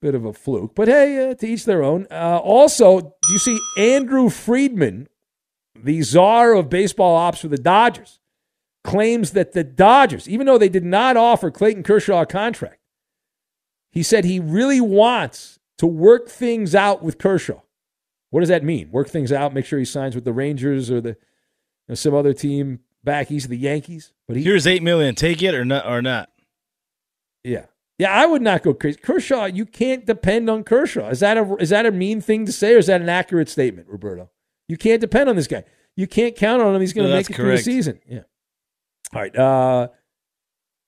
[0.00, 2.06] bit of a fluke, but hey, uh, to each their own.
[2.10, 5.08] Uh, also, do you see Andrew Friedman,
[5.84, 8.20] the czar of baseball ops for the Dodgers,
[8.84, 12.80] claims that the Dodgers, even though they did not offer Clayton Kershaw a contract,
[13.90, 17.60] he said he really wants to work things out with Kershaw.
[18.30, 18.90] What does that mean?
[18.90, 21.16] Work things out, make sure he signs with the Rangers or the you
[21.90, 24.12] know, some other team back east of the Yankees.
[24.26, 25.14] But he, Here's eight million.
[25.14, 25.86] Take it or not?
[25.86, 26.30] Or not?
[27.44, 27.66] yeah,
[27.98, 28.98] yeah, I would not go crazy.
[28.98, 31.08] Kershaw, you can't depend on Kershaw.
[31.08, 33.48] Is that a is that a mean thing to say, or is that an accurate
[33.48, 34.28] statement, Roberto?
[34.68, 35.64] You can't depend on this guy.
[35.96, 36.80] You can't count on him.
[36.80, 38.00] He's going to No, make it through the season.
[38.06, 38.22] Yeah.
[39.14, 39.36] All right.
[39.36, 39.88] Uh,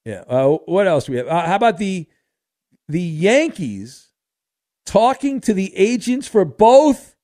[0.05, 0.25] yeah.
[0.29, 1.29] Uh, what else do we have?
[1.29, 2.07] Uh, how about the
[2.89, 4.09] the Yankees
[4.87, 7.15] talking to the agents for both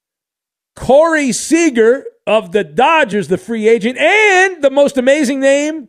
[0.77, 5.89] Corey Seager of the Dodgers, the free agent, and the most amazing name,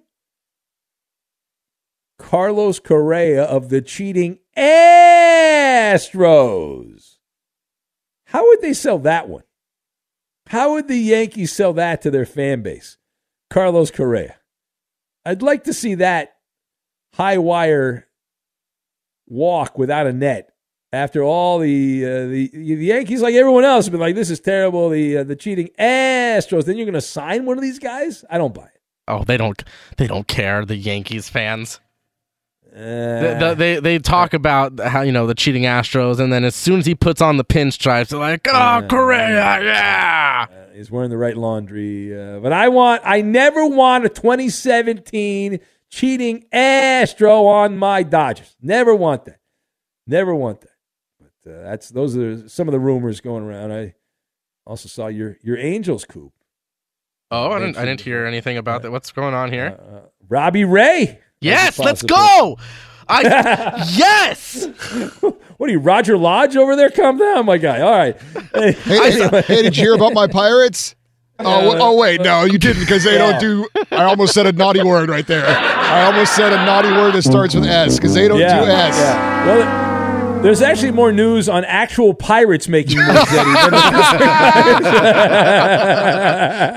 [2.17, 4.39] Carlos Correa of the cheating
[5.95, 7.17] Astros.
[8.25, 9.43] How would they sell that one?
[10.56, 12.96] How would the Yankees sell that to their fan base?
[13.50, 14.38] Carlos Correa.
[15.26, 16.38] I'd like to see that
[17.13, 18.08] high wire
[19.28, 20.54] walk without a net
[20.94, 24.39] after all the uh, the, the Yankees, like everyone else, have been like, "This is
[24.39, 26.63] terrible." The uh, the cheating Astros.
[26.63, 28.24] Then you're going to sign one of these guys?
[28.30, 28.82] I don't buy it.
[29.10, 29.62] Oh, they don't.
[29.98, 30.63] They don't care.
[30.63, 31.82] The Yankees fans.
[32.75, 36.55] Uh, They, they, they talk about how you know the cheating Astros, and then as
[36.55, 41.09] soon as he puts on the pinstripes, they're like, "Oh, Correa, yeah." Uh, he's wearing
[41.09, 42.13] the right laundry.
[42.13, 45.59] Uh, but I want, I never want a 2017
[45.89, 48.57] cheating Astro on my Dodgers.
[48.61, 49.39] Never want that.
[50.05, 50.69] Never want that.
[51.19, 53.71] But uh, that's those are some of the rumors going around.
[53.71, 53.95] I
[54.65, 56.33] also saw your your Angels coop.
[57.31, 58.91] Oh, I didn't I didn't hear anything about that.
[58.91, 59.79] What's going on here?
[60.27, 61.21] Robbie Ray.
[61.45, 62.58] Yes, let's go.
[63.08, 64.67] I yes.
[65.58, 66.89] What are you, Roger Lodge over there?
[66.89, 67.79] Come down, my guy.
[67.79, 68.17] All right.
[68.53, 70.95] Hey, Hey, hey, did you hear about my pirates?
[71.39, 73.65] Oh, w- oh wait, no, you didn't because they don't do.
[73.91, 75.45] I almost said a naughty word right there.
[75.45, 78.69] I almost said a naughty word that starts with S because they don't Yeah, do
[78.71, 78.97] S.
[78.97, 79.45] yeah.
[79.45, 79.85] Well,
[80.45, 83.53] there's actually more news on actual pirates making moves, Eddie.
[83.53, 83.73] than-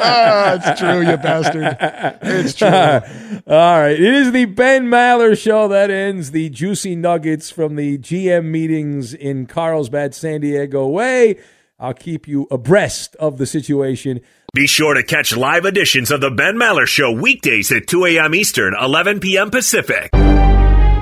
[0.01, 1.77] Ah, it's true, you bastard.
[2.23, 2.69] It's true.
[3.47, 3.93] All right.
[3.93, 9.15] It is the Ben Maller show that ends the juicy nuggets from the GM meetings
[9.15, 11.39] in Carlsbad, San Diego way.
[11.79, 14.21] I'll keep you abreast of the situation.
[14.55, 18.35] Be sure to catch live editions of the Ben Maller Show weekdays at 2 a.m.
[18.35, 19.51] Eastern, 11 p.m.
[19.51, 20.11] Pacific.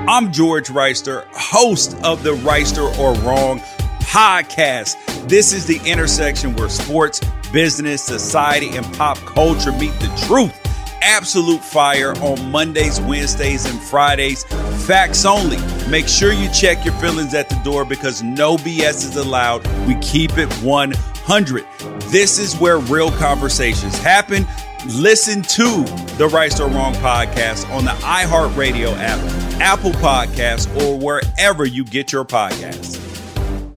[0.07, 0.25] Mm-hmm.
[0.25, 3.59] I'm George Reister, host of the Reister or Wrong
[3.99, 4.95] podcast.
[5.27, 7.19] This is the intersection where sports,
[7.51, 10.53] business, society, and pop culture meet the truth.
[11.01, 14.43] Absolute fire on Mondays, Wednesdays, and Fridays.
[14.85, 15.57] Facts only.
[15.89, 19.65] Make sure you check your feelings at the door because no BS is allowed.
[19.87, 21.65] We keep it 100.
[22.09, 24.45] This is where real conversations happen.
[24.85, 25.83] Listen to
[26.17, 29.19] the Right or Wrong podcast on the iHeartRadio app,
[29.59, 32.99] Apple Podcasts, or wherever you get your podcasts.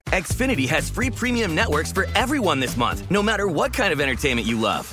[0.06, 4.44] Xfinity has free premium networks for everyone this month, no matter what kind of entertainment
[4.44, 4.92] you love.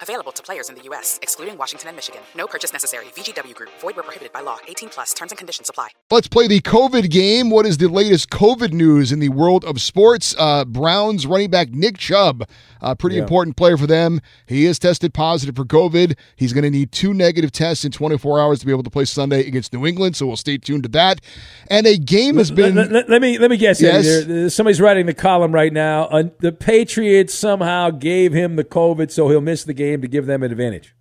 [0.00, 2.20] Available to players in the U.S., excluding Washington and Michigan.
[2.36, 3.06] No purchase necessary.
[3.16, 3.70] VGW Group.
[3.80, 4.58] Void where prohibited by law.
[4.68, 5.12] 18 plus.
[5.12, 5.88] Terms and conditions apply.
[6.10, 7.50] Let's play the COVID game.
[7.50, 10.34] What is the latest COVID news in the world of sports?
[10.38, 12.44] Uh, Browns running back Nick Chubb,
[12.80, 13.22] a pretty Yeah.
[13.22, 14.20] important player for them.
[14.46, 16.16] He is tested positive for COVID.
[16.36, 19.04] He's going to need two negative tests in 24 hours to be able to play
[19.04, 20.14] Sunday against New England.
[20.16, 21.20] So we'll stay tuned to that.
[21.70, 22.74] And a game has been.
[22.76, 23.80] Let, let- let me let me guess.
[23.80, 23.94] Yes.
[24.06, 26.04] Eddie, there- there- somebody's writing the column right now.
[26.04, 30.26] Uh, the Patriots somehow gave him the COVID, so he'll miss the game to give
[30.26, 30.94] them an advantage.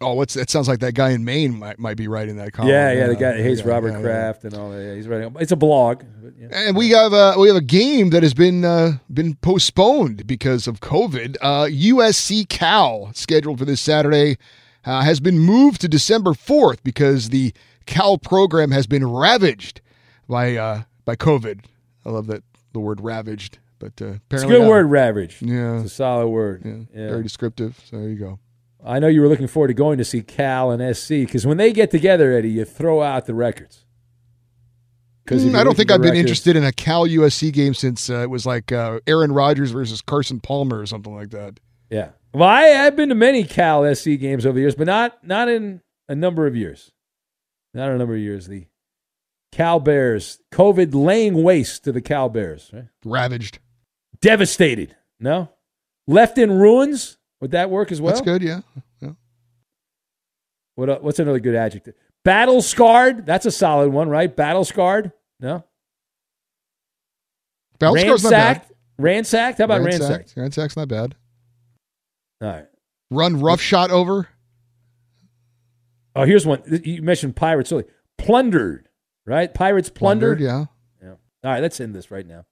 [0.00, 0.50] Oh, what's that?
[0.50, 2.70] Sounds like that guy in Maine might, might be writing that column.
[2.70, 3.06] yeah, yeah.
[3.06, 4.00] The guy hates yeah, Robert yeah.
[4.02, 4.84] Kraft and all that.
[4.84, 5.34] Yeah, he's writing.
[5.40, 6.02] It's a blog.
[6.50, 10.66] And we have a we have a game that has been uh, been postponed because
[10.66, 11.36] of COVID.
[11.40, 14.36] Uh, USC Cal scheduled for this Saturday
[14.84, 17.54] uh, has been moved to December fourth because the
[17.86, 19.80] Cal program has been ravaged
[20.28, 21.64] by uh, by COVID.
[22.04, 24.68] I love that the word ravaged, but uh, It's a good not.
[24.68, 25.38] word, ravage.
[25.40, 26.62] Yeah, It's a solid word.
[26.64, 27.08] Yeah.
[27.08, 27.80] very descriptive.
[27.90, 28.38] So there you go.
[28.84, 31.56] I know you were looking forward to going to see Cal and SC because when
[31.56, 33.84] they get together, Eddie, you throw out the records.
[35.26, 37.74] 'Cause if Mm, I don't think I've the been interested in a Cal USC game
[37.74, 41.58] since uh, it was like uh, Aaron Rodgers versus Carson Palmer or something like that.
[41.90, 42.10] Yeah.
[42.32, 45.48] Well, I, I've been to many Cal SC games over the years, but not not
[45.48, 46.92] in a number of years.
[47.74, 48.46] Not a number of years.
[48.46, 48.66] The
[49.50, 52.70] Cal Bears, COVID laying waste to the Cal Bears.
[52.72, 52.84] Right?
[53.04, 53.58] Ravaged.
[54.20, 54.96] Devastated.
[55.20, 55.50] No?
[56.06, 57.18] Left in ruins?
[57.40, 58.14] Would that work as well?
[58.14, 58.42] That's good.
[58.42, 58.60] Yeah.
[59.00, 59.10] yeah.
[60.74, 61.94] What, uh, what's another good adjective?
[62.24, 63.26] Battle scarred.
[63.26, 64.34] That's a solid one, right?
[64.34, 65.12] Battle scarred.
[65.40, 65.64] No.
[67.78, 68.46] Battle scarred's not bad.
[68.56, 68.72] ransacked.
[68.98, 69.58] Ransacked.
[69.58, 70.10] How about ransacked?
[70.10, 70.36] Ransacked.
[70.36, 71.14] Ransack's not bad.
[72.40, 72.66] All right.
[73.10, 74.28] Run rough shot over.
[76.14, 76.62] Oh, here's one.
[76.82, 77.86] You mentioned pirates earlier.
[78.16, 78.88] Plundered,
[79.26, 79.52] right?
[79.52, 80.38] Pirates plundered.
[80.38, 80.66] Plundered,
[81.02, 81.10] yeah.
[81.44, 82.44] All right, let's end this right now.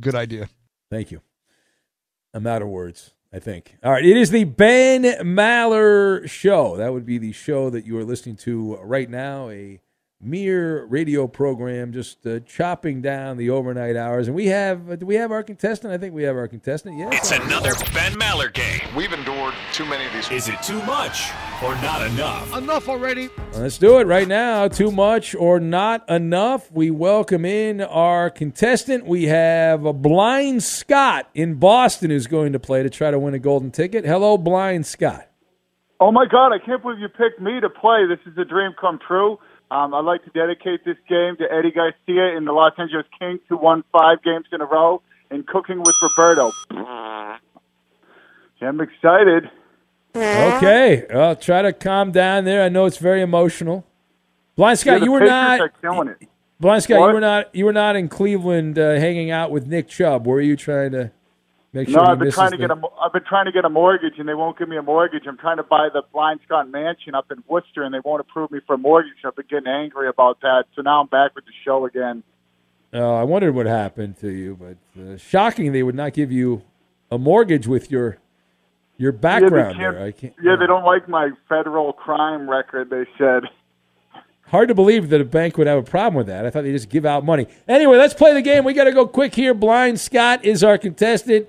[0.00, 0.50] Good idea.
[0.90, 1.20] Thank you.
[2.32, 3.76] I'm out of words, I think.
[3.82, 6.76] All right, it is the Ben Maller Show.
[6.76, 9.80] That would be the show that you are listening to right now, a
[10.20, 14.26] mere radio program just uh, chopping down the overnight hours.
[14.26, 15.92] And we have, uh, do we have our contestant?
[15.92, 16.98] I think we have our contestant.
[16.98, 17.30] Yes.
[17.30, 18.80] It's another Ben Maller game.
[18.96, 20.28] We've endured too many of these.
[20.30, 21.30] Is it too much
[21.62, 22.56] or not enough?
[22.56, 23.28] Enough already.
[23.52, 24.66] Let's do it right now.
[24.66, 26.70] Too much or not enough.
[26.72, 29.06] We welcome in our contestant.
[29.06, 33.34] We have a Blind Scott in Boston who's going to play to try to win
[33.34, 34.04] a golden ticket.
[34.04, 35.26] Hello, Blind Scott.
[36.00, 36.52] Oh my God!
[36.52, 38.06] I can't believe you picked me to play.
[38.08, 39.38] This is a dream come true.
[39.70, 43.40] Um, I'd like to dedicate this game to Eddie Garcia and the Los Angeles Kings,
[43.48, 46.50] who won five games in a row, and Cooking with Roberto.
[48.60, 49.50] I'm excited.
[50.16, 52.62] Okay, I'll try to calm down there.
[52.64, 53.84] I know it's very emotional.
[54.56, 55.60] Blind Scott, Yeah, you were not.
[55.60, 56.28] are killing it.
[56.58, 57.54] Blind Scott, you were not.
[57.54, 60.26] You were not in Cleveland uh, hanging out with Nick Chubb.
[60.26, 61.12] Were you trying to
[61.72, 61.98] make sure?
[62.04, 62.80] no, I've been trying to the- get a.
[63.00, 65.24] I've been trying to get a mortgage, and they won't give me a mortgage.
[65.26, 68.50] I'm trying to buy the Blind Scott Mansion up in Worcester, and they won't approve
[68.50, 69.12] me for a mortgage.
[69.24, 70.64] I've been getting angry about that.
[70.76, 72.22] So now I'm back with the show again.
[72.92, 76.62] Oh, I wondered what happened to you, but uh, shocking they would not give you
[77.10, 78.18] a mortgage with your
[78.96, 80.06] your background yeah, they there.
[80.06, 80.34] I can't- can't.
[80.42, 82.90] yeah, they don't like my federal crime record.
[82.90, 83.44] They said.
[84.46, 86.46] Hard to believe that a bank would have a problem with that.
[86.46, 87.46] I thought they just give out money.
[87.68, 88.64] Anyway, let's play the game.
[88.64, 89.52] We got to go quick here.
[89.52, 91.46] Blind Scott is our contestant,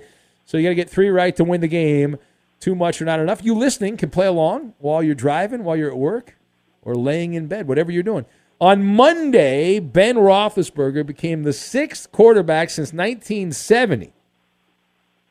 [0.49, 2.17] so you got to get three right to win the game.
[2.59, 3.43] Too much or not enough.
[3.43, 6.39] You listening can play along while you're driving, while you're at work,
[6.81, 8.25] or laying in bed, whatever you're doing.
[8.59, 14.11] On Monday, Ben Roethlisberger became the sixth quarterback since 1970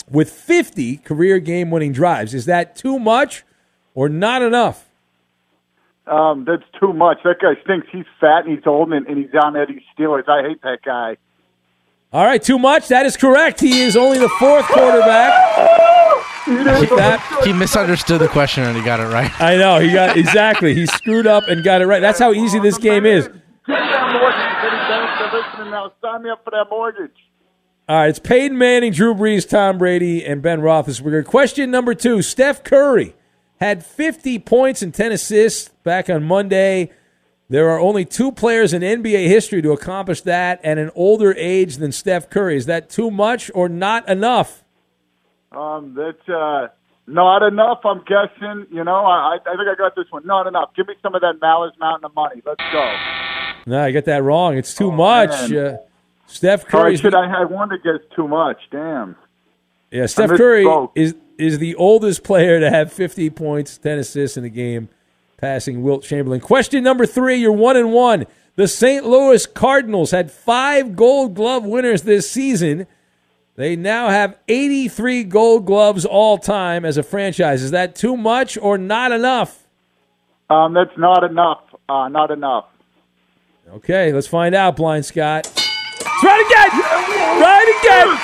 [0.09, 2.33] with 50 career game-winning drives.
[2.33, 3.45] Is that too much
[3.97, 4.89] or not enough?
[6.07, 7.19] Um, that's too much.
[7.25, 7.89] That guy stinks.
[7.91, 10.29] He's fat and he's old and, and he's on Eddie Steelers.
[10.29, 11.17] I hate that guy.
[12.13, 12.89] All right, too much.
[12.89, 13.61] That is correct.
[13.61, 15.33] He is only the fourth quarterback.
[16.47, 19.31] With that, He misunderstood the question and he got it right.
[19.39, 20.75] I know he got exactly.
[20.75, 22.01] He screwed up and got it right.
[22.01, 23.27] That's how easy this game is.
[23.27, 23.35] Get
[23.67, 24.39] that mortgage.
[24.65, 25.93] Eddie Bennett, they're listening now.
[26.01, 27.13] Sign me up for that mortgage.
[27.87, 31.25] All right, it's Peyton Manning, Drew Brees, Tom Brady, and Ben Roethlisberger.
[31.27, 33.15] Question number two: Steph Curry
[33.61, 36.91] had 50 points and 10 assists back on Monday.
[37.51, 41.79] There are only two players in NBA history to accomplish that at an older age
[41.79, 42.57] than Steph Curry.
[42.57, 44.65] Is that too much or not enough?
[45.51, 46.69] Um, that's uh,
[47.07, 47.81] not enough.
[47.85, 48.67] I'm guessing.
[48.71, 50.27] You know, I I think I got this one.
[50.27, 50.75] Not enough.
[50.77, 52.43] Give me some of that Malice Mountain of money.
[52.45, 52.97] Let's go.
[53.67, 54.59] No, I got that wrong.
[54.59, 55.51] It's too Oh, much.
[55.51, 55.79] Uh,
[56.27, 56.97] Steph Curry.
[56.99, 58.59] Should I have one that gets too much?
[58.71, 59.17] Damn.
[59.91, 64.45] Yeah, Steph Curry is is the oldest player to have 50 points, 10 assists in
[64.45, 64.89] a game,
[65.39, 66.41] passing Wilt Chamberlain.
[66.41, 68.27] Question number three: You're one and one.
[68.57, 69.07] The St.
[69.07, 72.87] Louis Cardinals had five Gold Glove winners this season.
[73.55, 77.63] They now have 83 Gold Gloves all time as a franchise.
[77.63, 79.67] Is that too much or not enough?
[80.51, 81.63] Um, that's not enough.
[81.89, 82.67] Uh, not enough.
[83.69, 85.45] Okay, let's find out, Blind Scott.
[86.21, 86.71] Try it again.
[87.39, 88.19] Try it again.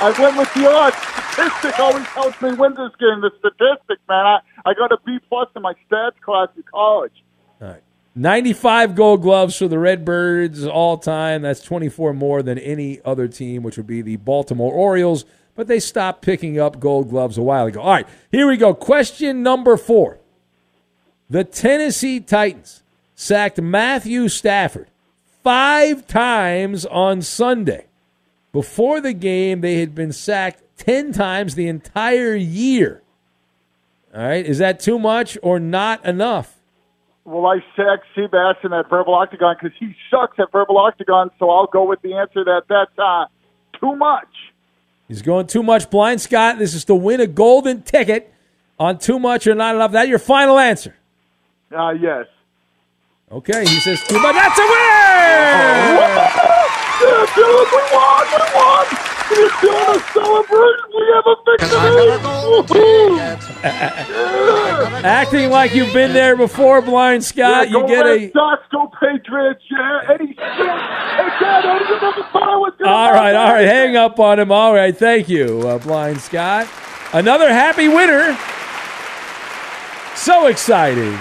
[0.00, 1.13] I went with the odds.
[1.34, 3.20] Statistic always helps me win this game.
[3.20, 4.24] The statistic, man.
[4.24, 7.12] I, I got a B plus in my stats class in college.
[7.60, 7.82] All right.
[8.14, 11.42] 95 gold gloves for the Redbirds all time.
[11.42, 15.24] That's 24 more than any other team, which would be the Baltimore Orioles.
[15.56, 17.80] But they stopped picking up gold gloves a while ago.
[17.80, 18.72] All right, here we go.
[18.72, 20.20] Question number four.
[21.28, 22.82] The Tennessee Titans
[23.16, 24.88] sacked Matthew Stafford
[25.42, 27.86] five times on Sunday.
[28.54, 33.02] Before the game, they had been sacked 10 times the entire year.
[34.14, 36.60] All right, is that too much or not enough?
[37.24, 41.32] Well, I sacked Seabass in that verbal octagon because he sucks at verbal octagon.
[41.40, 43.24] So I'll go with the answer that that's uh,
[43.80, 44.28] too much.
[45.08, 46.60] He's going too much blind, Scott.
[46.60, 48.32] This is to win a golden ticket
[48.78, 49.90] on too much or not enough.
[49.90, 50.94] That your final answer.
[51.76, 52.26] Uh, yes.
[53.32, 54.32] Okay, he says too much.
[54.32, 56.53] That's a win!
[57.02, 58.24] Yeah, Dylan, we won!
[58.30, 58.86] We won!
[59.30, 60.88] We're doing a celebration.
[60.94, 62.14] We have a victory!
[62.44, 63.18] Woohoo!
[65.04, 67.66] Acting like you've been there before, blind Scott.
[67.68, 68.30] yeah, go you get a.
[68.32, 69.62] Sox, go Patriots!
[69.70, 70.36] Yeah, Eddie Smith.
[70.36, 73.46] Hey, Dad, Eddie, you never thought I was gonna All have right, that.
[73.48, 73.66] all right.
[73.66, 74.52] Hang up on him.
[74.52, 76.68] All right, thank you, uh, blind Scott.
[77.12, 78.36] Another happy winner.
[80.16, 81.12] So exciting.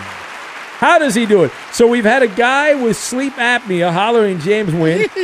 [0.77, 1.51] How does he do it?
[1.71, 5.07] So we've had a guy with sleep apnea hollering James win.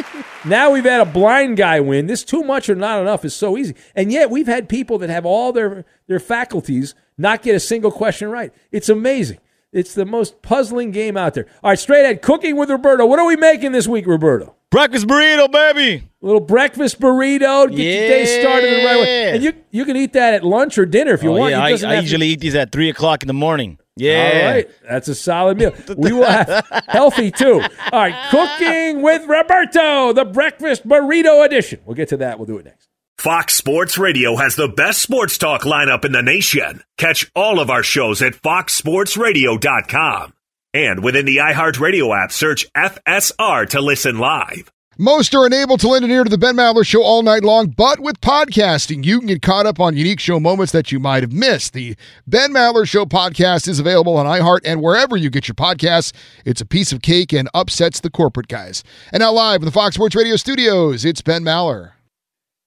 [0.45, 2.07] now we've had a blind guy win.
[2.07, 3.75] This too much or not enough is so easy.
[3.95, 7.91] And yet we've had people that have all their, their faculties not get a single
[7.91, 8.53] question right.
[8.71, 9.39] It's amazing.
[9.71, 11.45] It's the most puzzling game out there.
[11.63, 13.05] All right, straight ahead, cooking with Roberto.
[13.05, 14.55] What are we making this week, Roberto?
[14.71, 16.07] Breakfast burrito, baby.
[16.21, 19.31] A little breakfast burrito to get your day started the right way.
[19.33, 21.51] And you you can eat that at lunch or dinner if you Oh, want.
[21.51, 23.77] yeah, I, I have to- usually eat these at three o'clock in the morning.
[23.99, 24.41] Yeah.
[24.43, 24.69] All right.
[24.87, 25.73] That's a solid meal.
[25.97, 27.61] We will have healthy too.
[27.91, 28.15] All right.
[28.31, 31.81] Cooking with Roberto, the breakfast burrito edition.
[31.85, 32.39] We'll get to that.
[32.39, 32.87] We'll do it next.
[33.17, 36.83] Fox Sports Radio has the best sports talk lineup in the nation.
[36.97, 40.33] Catch all of our shows at foxsportsradio.com.
[40.73, 44.71] And within the iHeartRadio app, search FSR to listen live.
[45.01, 47.67] Most are unable to lend an ear to the Ben Maller Show all night long,
[47.69, 51.23] but with podcasting, you can get caught up on unique show moments that you might
[51.23, 51.71] have missed.
[51.71, 51.95] The
[52.27, 56.11] Ben Maller Show podcast is available on iHeart and wherever you get your podcasts.
[56.43, 58.83] It's a piece of cake and upsets the corporate guys.
[59.13, 61.91] And now live in the Fox Sports Radio studios, it's Ben Maller.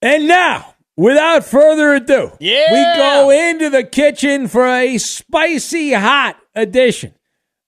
[0.00, 2.72] And now, without further ado, Yeah.
[2.72, 7.12] we go into the kitchen for a spicy hot edition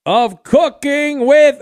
[0.06, 1.60] of Cooking with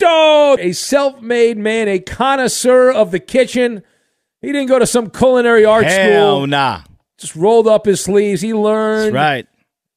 [0.00, 3.82] Roberto, a self made man, a connoisseur of the kitchen.
[4.40, 6.46] He didn't go to some culinary art Hell school.
[6.46, 6.82] nah.
[7.18, 8.40] Just rolled up his sleeves.
[8.40, 9.46] He learned That's right.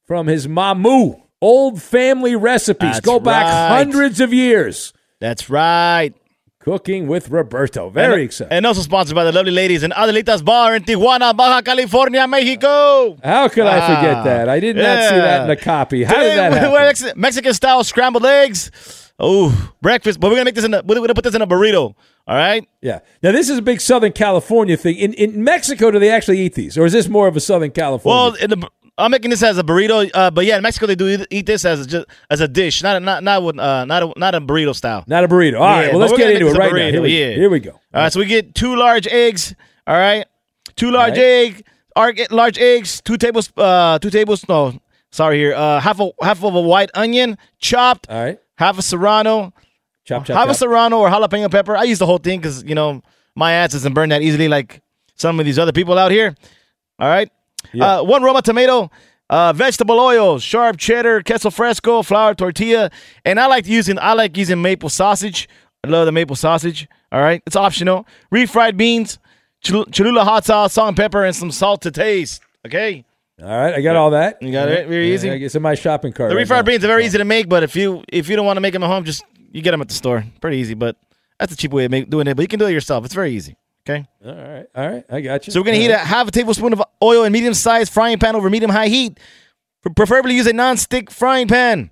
[0.06, 1.20] from his mamu.
[1.40, 3.76] Old family recipes That's go back right.
[3.78, 4.92] hundreds of years.
[5.20, 6.12] That's right.
[6.60, 7.90] Cooking with Roberto.
[7.90, 8.52] Very and, excited.
[8.52, 13.16] And also sponsored by the lovely ladies in Adelita's Bar in Tijuana, Baja California, Mexico.
[13.22, 14.48] How could I forget Ah, that?
[14.48, 16.04] I did not see that in the copy.
[16.04, 17.20] How did that happen?
[17.20, 19.01] Mexican style scrambled eggs.
[19.18, 20.18] Oh, breakfast.
[20.20, 20.82] But we're gonna make this in a.
[20.82, 21.94] We're gonna put this in a burrito.
[22.26, 22.66] All right.
[22.80, 23.00] Yeah.
[23.22, 24.96] Now this is a big Southern California thing.
[24.96, 27.70] In in Mexico, do they actually eat these, or is this more of a Southern
[27.70, 28.32] California?
[28.32, 30.94] Well, in the, I'm making this as a burrito, uh, but yeah, in Mexico they
[30.94, 33.58] do eat- eat this as a, just as a dish, not a, not not with,
[33.58, 35.02] uh, not a, not a burrito style.
[35.06, 35.54] not a burrito.
[35.60, 35.86] All right.
[35.86, 36.90] Yeah, Well, let's get into it right now.
[36.90, 37.30] Here we, yeah.
[37.34, 37.72] here we go.
[37.72, 39.54] All right, so we get two large eggs.
[39.86, 40.26] All right,
[40.76, 41.64] two large right.
[41.96, 44.46] egg, large eggs, two tables, uh, two tables.
[44.48, 44.78] No,
[45.10, 45.54] sorry here.
[45.54, 48.08] Uh, half a half of a white onion chopped.
[48.10, 48.38] All right.
[48.56, 49.52] Half a serrano.
[50.04, 51.76] Chop, chop, half a serrano or jalapeno pepper.
[51.76, 53.02] I use the whole thing because you know
[53.34, 54.82] my ass doesn't burn that easily like
[55.14, 56.34] some of these other people out here.
[56.98, 57.30] All right.
[57.72, 57.98] Yeah.
[57.98, 58.90] Uh, one Roma tomato,
[59.30, 62.90] uh, vegetable oil, sharp cheddar, queso fresco, flour tortilla,
[63.24, 65.48] and I like using I like using maple sausage
[65.84, 66.88] I love the maple sausage.
[67.10, 68.06] All right, it's optional.
[68.32, 69.18] Refried beans,
[69.64, 72.40] Cholula hot sauce, salt and pepper, and some salt to taste.
[72.66, 73.04] Okay.
[73.40, 74.40] All right, I got all that.
[74.42, 74.86] You got it?
[74.88, 75.30] Very easy?
[75.30, 76.30] I guess in my shopping cart.
[76.30, 76.62] The right refried now.
[76.62, 78.72] beans are very easy to make, but if you if you don't want to make
[78.72, 80.24] them at home, just you get them at the store.
[80.40, 80.96] Pretty easy, but
[81.38, 82.34] that's a cheap way of make, doing it.
[82.34, 83.04] But you can do it yourself.
[83.04, 83.56] It's very easy.
[83.88, 84.04] Okay.
[84.24, 85.52] All right, all right, I got you.
[85.52, 88.48] So we're gonna heat a half a tablespoon of oil in medium-sized frying pan over
[88.48, 89.18] medium-high heat.
[89.96, 91.90] Preferably use a non-stick frying pan.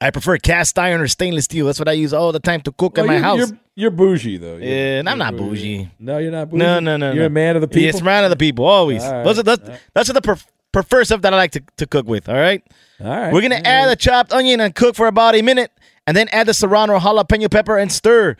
[0.00, 1.66] I prefer cast iron or stainless steel.
[1.66, 3.38] That's what I use all the time to cook Well, in my you're, house.
[3.38, 4.56] You're, you're bougie though.
[4.56, 5.88] You're- Yeah, and I'm not bougie.
[6.00, 6.58] No, you're not bougie.
[6.58, 7.12] No, no, no.
[7.12, 7.26] You're no.
[7.26, 7.82] a man of the people.
[7.82, 8.64] Yes, man of the people.
[8.64, 9.04] Always.
[9.04, 9.80] All right, Those are that's, all right.
[9.94, 10.20] that's the
[10.72, 12.28] pref- preferred stuff that I like to, to cook with.
[12.28, 12.62] All right.
[13.00, 13.32] All right.
[13.32, 15.70] We're gonna add the chopped onion and cook for about a minute,
[16.06, 18.36] and then add the serrano jalapeno pepper and stir.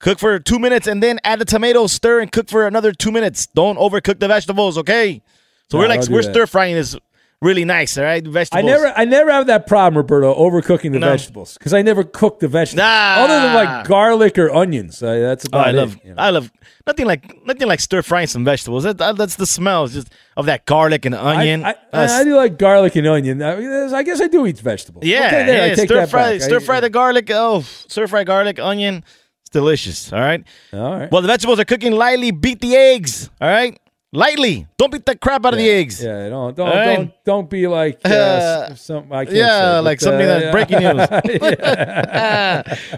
[0.00, 3.10] Cook for two minutes, and then add the tomatoes, stir, and cook for another two
[3.10, 3.46] minutes.
[3.46, 5.22] Don't overcook the vegetables, okay?
[5.70, 6.96] So No, we're like we're stir frying this
[7.42, 8.26] really nice, all right?
[8.26, 8.64] vegetables.
[8.64, 11.10] I never, I never have that problem, Roberto, overcooking the No.
[11.10, 13.16] vegetables because I never cook the vegetables Nah.
[13.24, 15.02] other than like garlic or onions.
[15.02, 15.74] Uh, that's Oh, I it.
[15.74, 16.50] love, I love
[16.86, 18.84] nothing like nothing like stir frying some vegetables.
[18.84, 21.64] That, that- that's the smell just of that garlic and onion.
[21.64, 23.42] I, I, That's- I do like garlic and onion.
[23.42, 25.04] I, I guess I do eat vegetables.
[25.04, 25.74] Yeah, okay, there, I yeah.
[25.74, 27.30] Stir fry, stir I- fry the garlic.
[27.30, 29.04] Oh, stir fry garlic, onion.
[29.42, 30.12] It's delicious.
[30.12, 30.42] All right.
[30.72, 31.12] All right.
[31.12, 32.30] Well, the vegetables are cooking lightly.
[32.30, 33.28] Beat the eggs.
[33.40, 33.78] All right.
[34.14, 34.66] Lightly.
[34.78, 36.00] Don't beat the crap out of the eggs.
[36.02, 36.96] Yeah, don't don't All right.
[36.96, 40.38] don't, don't be like uh, Uh, something I can't yeah, say, but, like something uh,
[40.38, 41.08] that's breaking news.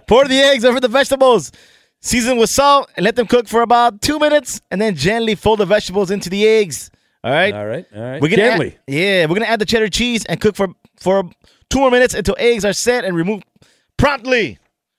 [0.06, 1.52] Pour the eggs over the vegetables.
[2.00, 5.58] Season with salt and let them cook for about two minutes, and then gently fold
[5.60, 6.90] the vegetables into the eggs.
[7.24, 7.54] All right.
[7.54, 7.86] All right.
[7.96, 8.20] All right.
[8.20, 8.76] We're gonna Gently.
[8.86, 10.68] Add, yeah, we're gonna add the cheddar cheese and cook for
[11.00, 11.24] for
[11.70, 13.42] two more minutes until eggs are set and remove
[13.96, 14.58] promptly.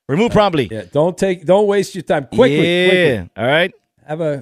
[0.10, 0.68] Remove promptly.
[0.72, 2.26] Yeah, don't take, don't waste your time.
[2.26, 2.90] Quickly, Yeah.
[2.90, 3.30] quickly.
[3.38, 3.72] All right.
[4.08, 4.42] Have a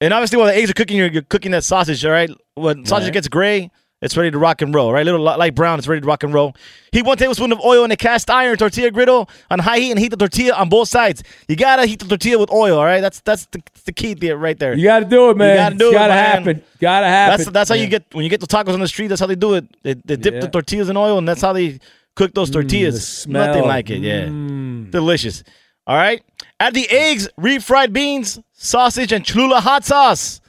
[0.00, 2.04] And obviously, while the eggs are cooking, you're, you're cooking that sausage.
[2.04, 2.30] All right.
[2.54, 3.12] When sausage Right.
[3.14, 3.70] gets gray,
[4.02, 4.92] it's ready to rock and roll.
[4.92, 6.54] Right, little li- light brown, it's ready to rock and roll.
[6.92, 9.98] Heat one tablespoon of oil in a cast iron tortilla griddle on high heat and
[9.98, 11.22] heat the tortilla on both sides.
[11.48, 12.78] You gotta heat the tortilla with oil.
[12.78, 14.74] All right, that's that's the, the key there, right there.
[14.74, 15.50] You got to do it, man.
[15.50, 16.24] You gotta do it's it, gotta man.
[16.36, 16.62] happen.
[16.78, 17.38] Gotta happen.
[17.38, 19.06] That's that's how you get when you get the tacos on the street.
[19.08, 19.64] That's how they do it.
[19.82, 21.78] They, they dip the tortillas in oil, and that's how they
[22.16, 22.94] cook those tortillas.
[22.96, 23.46] the smell.
[23.46, 24.00] Nothing like it.
[24.00, 24.90] Yeah, Mm.
[24.90, 25.42] delicious.
[25.86, 26.22] All right,
[26.60, 30.40] add the eggs, refried beans, sausage, and Cholula hot sauce.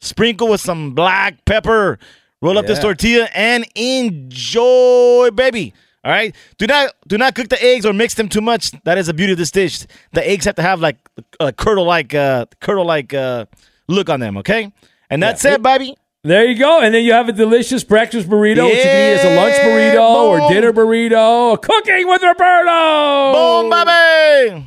[0.00, 1.98] Sprinkle with some black pepper.
[2.40, 5.72] Roll up this tortilla and enjoy, baby.
[6.04, 6.34] All right.
[6.58, 8.72] Do not do not cook the eggs or mix them too much.
[8.82, 9.86] That is the beauty of this dish.
[10.12, 10.96] The eggs have to have like
[11.38, 13.46] a curdle like uh curdle like uh
[13.86, 14.36] look on them.
[14.38, 14.72] Okay.
[15.08, 15.94] And that's it, baby.
[16.24, 16.80] There you go.
[16.80, 19.54] And then you have a delicious breakfast burrito, which you can eat as a lunch
[19.56, 21.60] Yeah, burrito or dinner burrito.
[21.62, 23.32] Cooking with Roberto.
[23.32, 24.66] Boom, baby.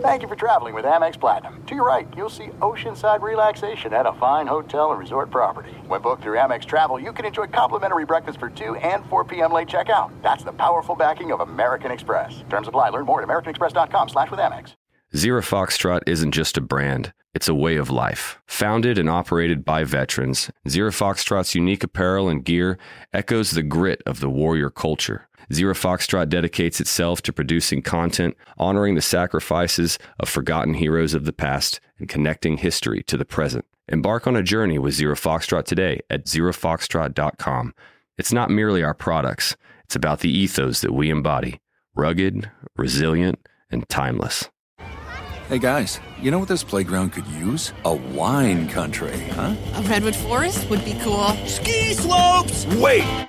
[0.00, 1.60] Thank you for traveling with Amex Platinum.
[1.66, 5.72] To your right, you'll see oceanside relaxation at a fine hotel and resort property.
[5.88, 9.52] When booked through Amex Travel, you can enjoy complimentary breakfast for 2 and 4 p.m.
[9.52, 10.12] late checkout.
[10.22, 12.44] That's the powerful backing of American Express.
[12.48, 12.90] Terms apply.
[12.90, 14.74] Learn more at americanexpress.com slash with Amex.
[15.16, 18.38] Zero Foxtrot isn't just a brand, it's a way of life.
[18.46, 22.78] Founded and operated by veterans, Zero Foxtrot's unique apparel and gear
[23.12, 25.28] echoes the grit of the warrior culture.
[25.52, 31.32] Zero Foxtrot dedicates itself to producing content, honoring the sacrifices of forgotten heroes of the
[31.32, 33.64] past, and connecting history to the present.
[33.88, 37.74] Embark on a journey with Zero Foxtrot today at zerofoxtrot.com.
[38.18, 41.60] It's not merely our products, it's about the ethos that we embody
[41.94, 43.40] rugged, resilient,
[43.70, 44.48] and timeless.
[45.48, 47.72] Hey guys, you know what this playground could use?
[47.84, 49.56] A wine country, huh?
[49.74, 51.30] A redwood forest would be cool.
[51.46, 52.66] Ski slopes!
[52.66, 53.28] Wait!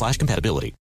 [0.01, 0.73] slash compatibility.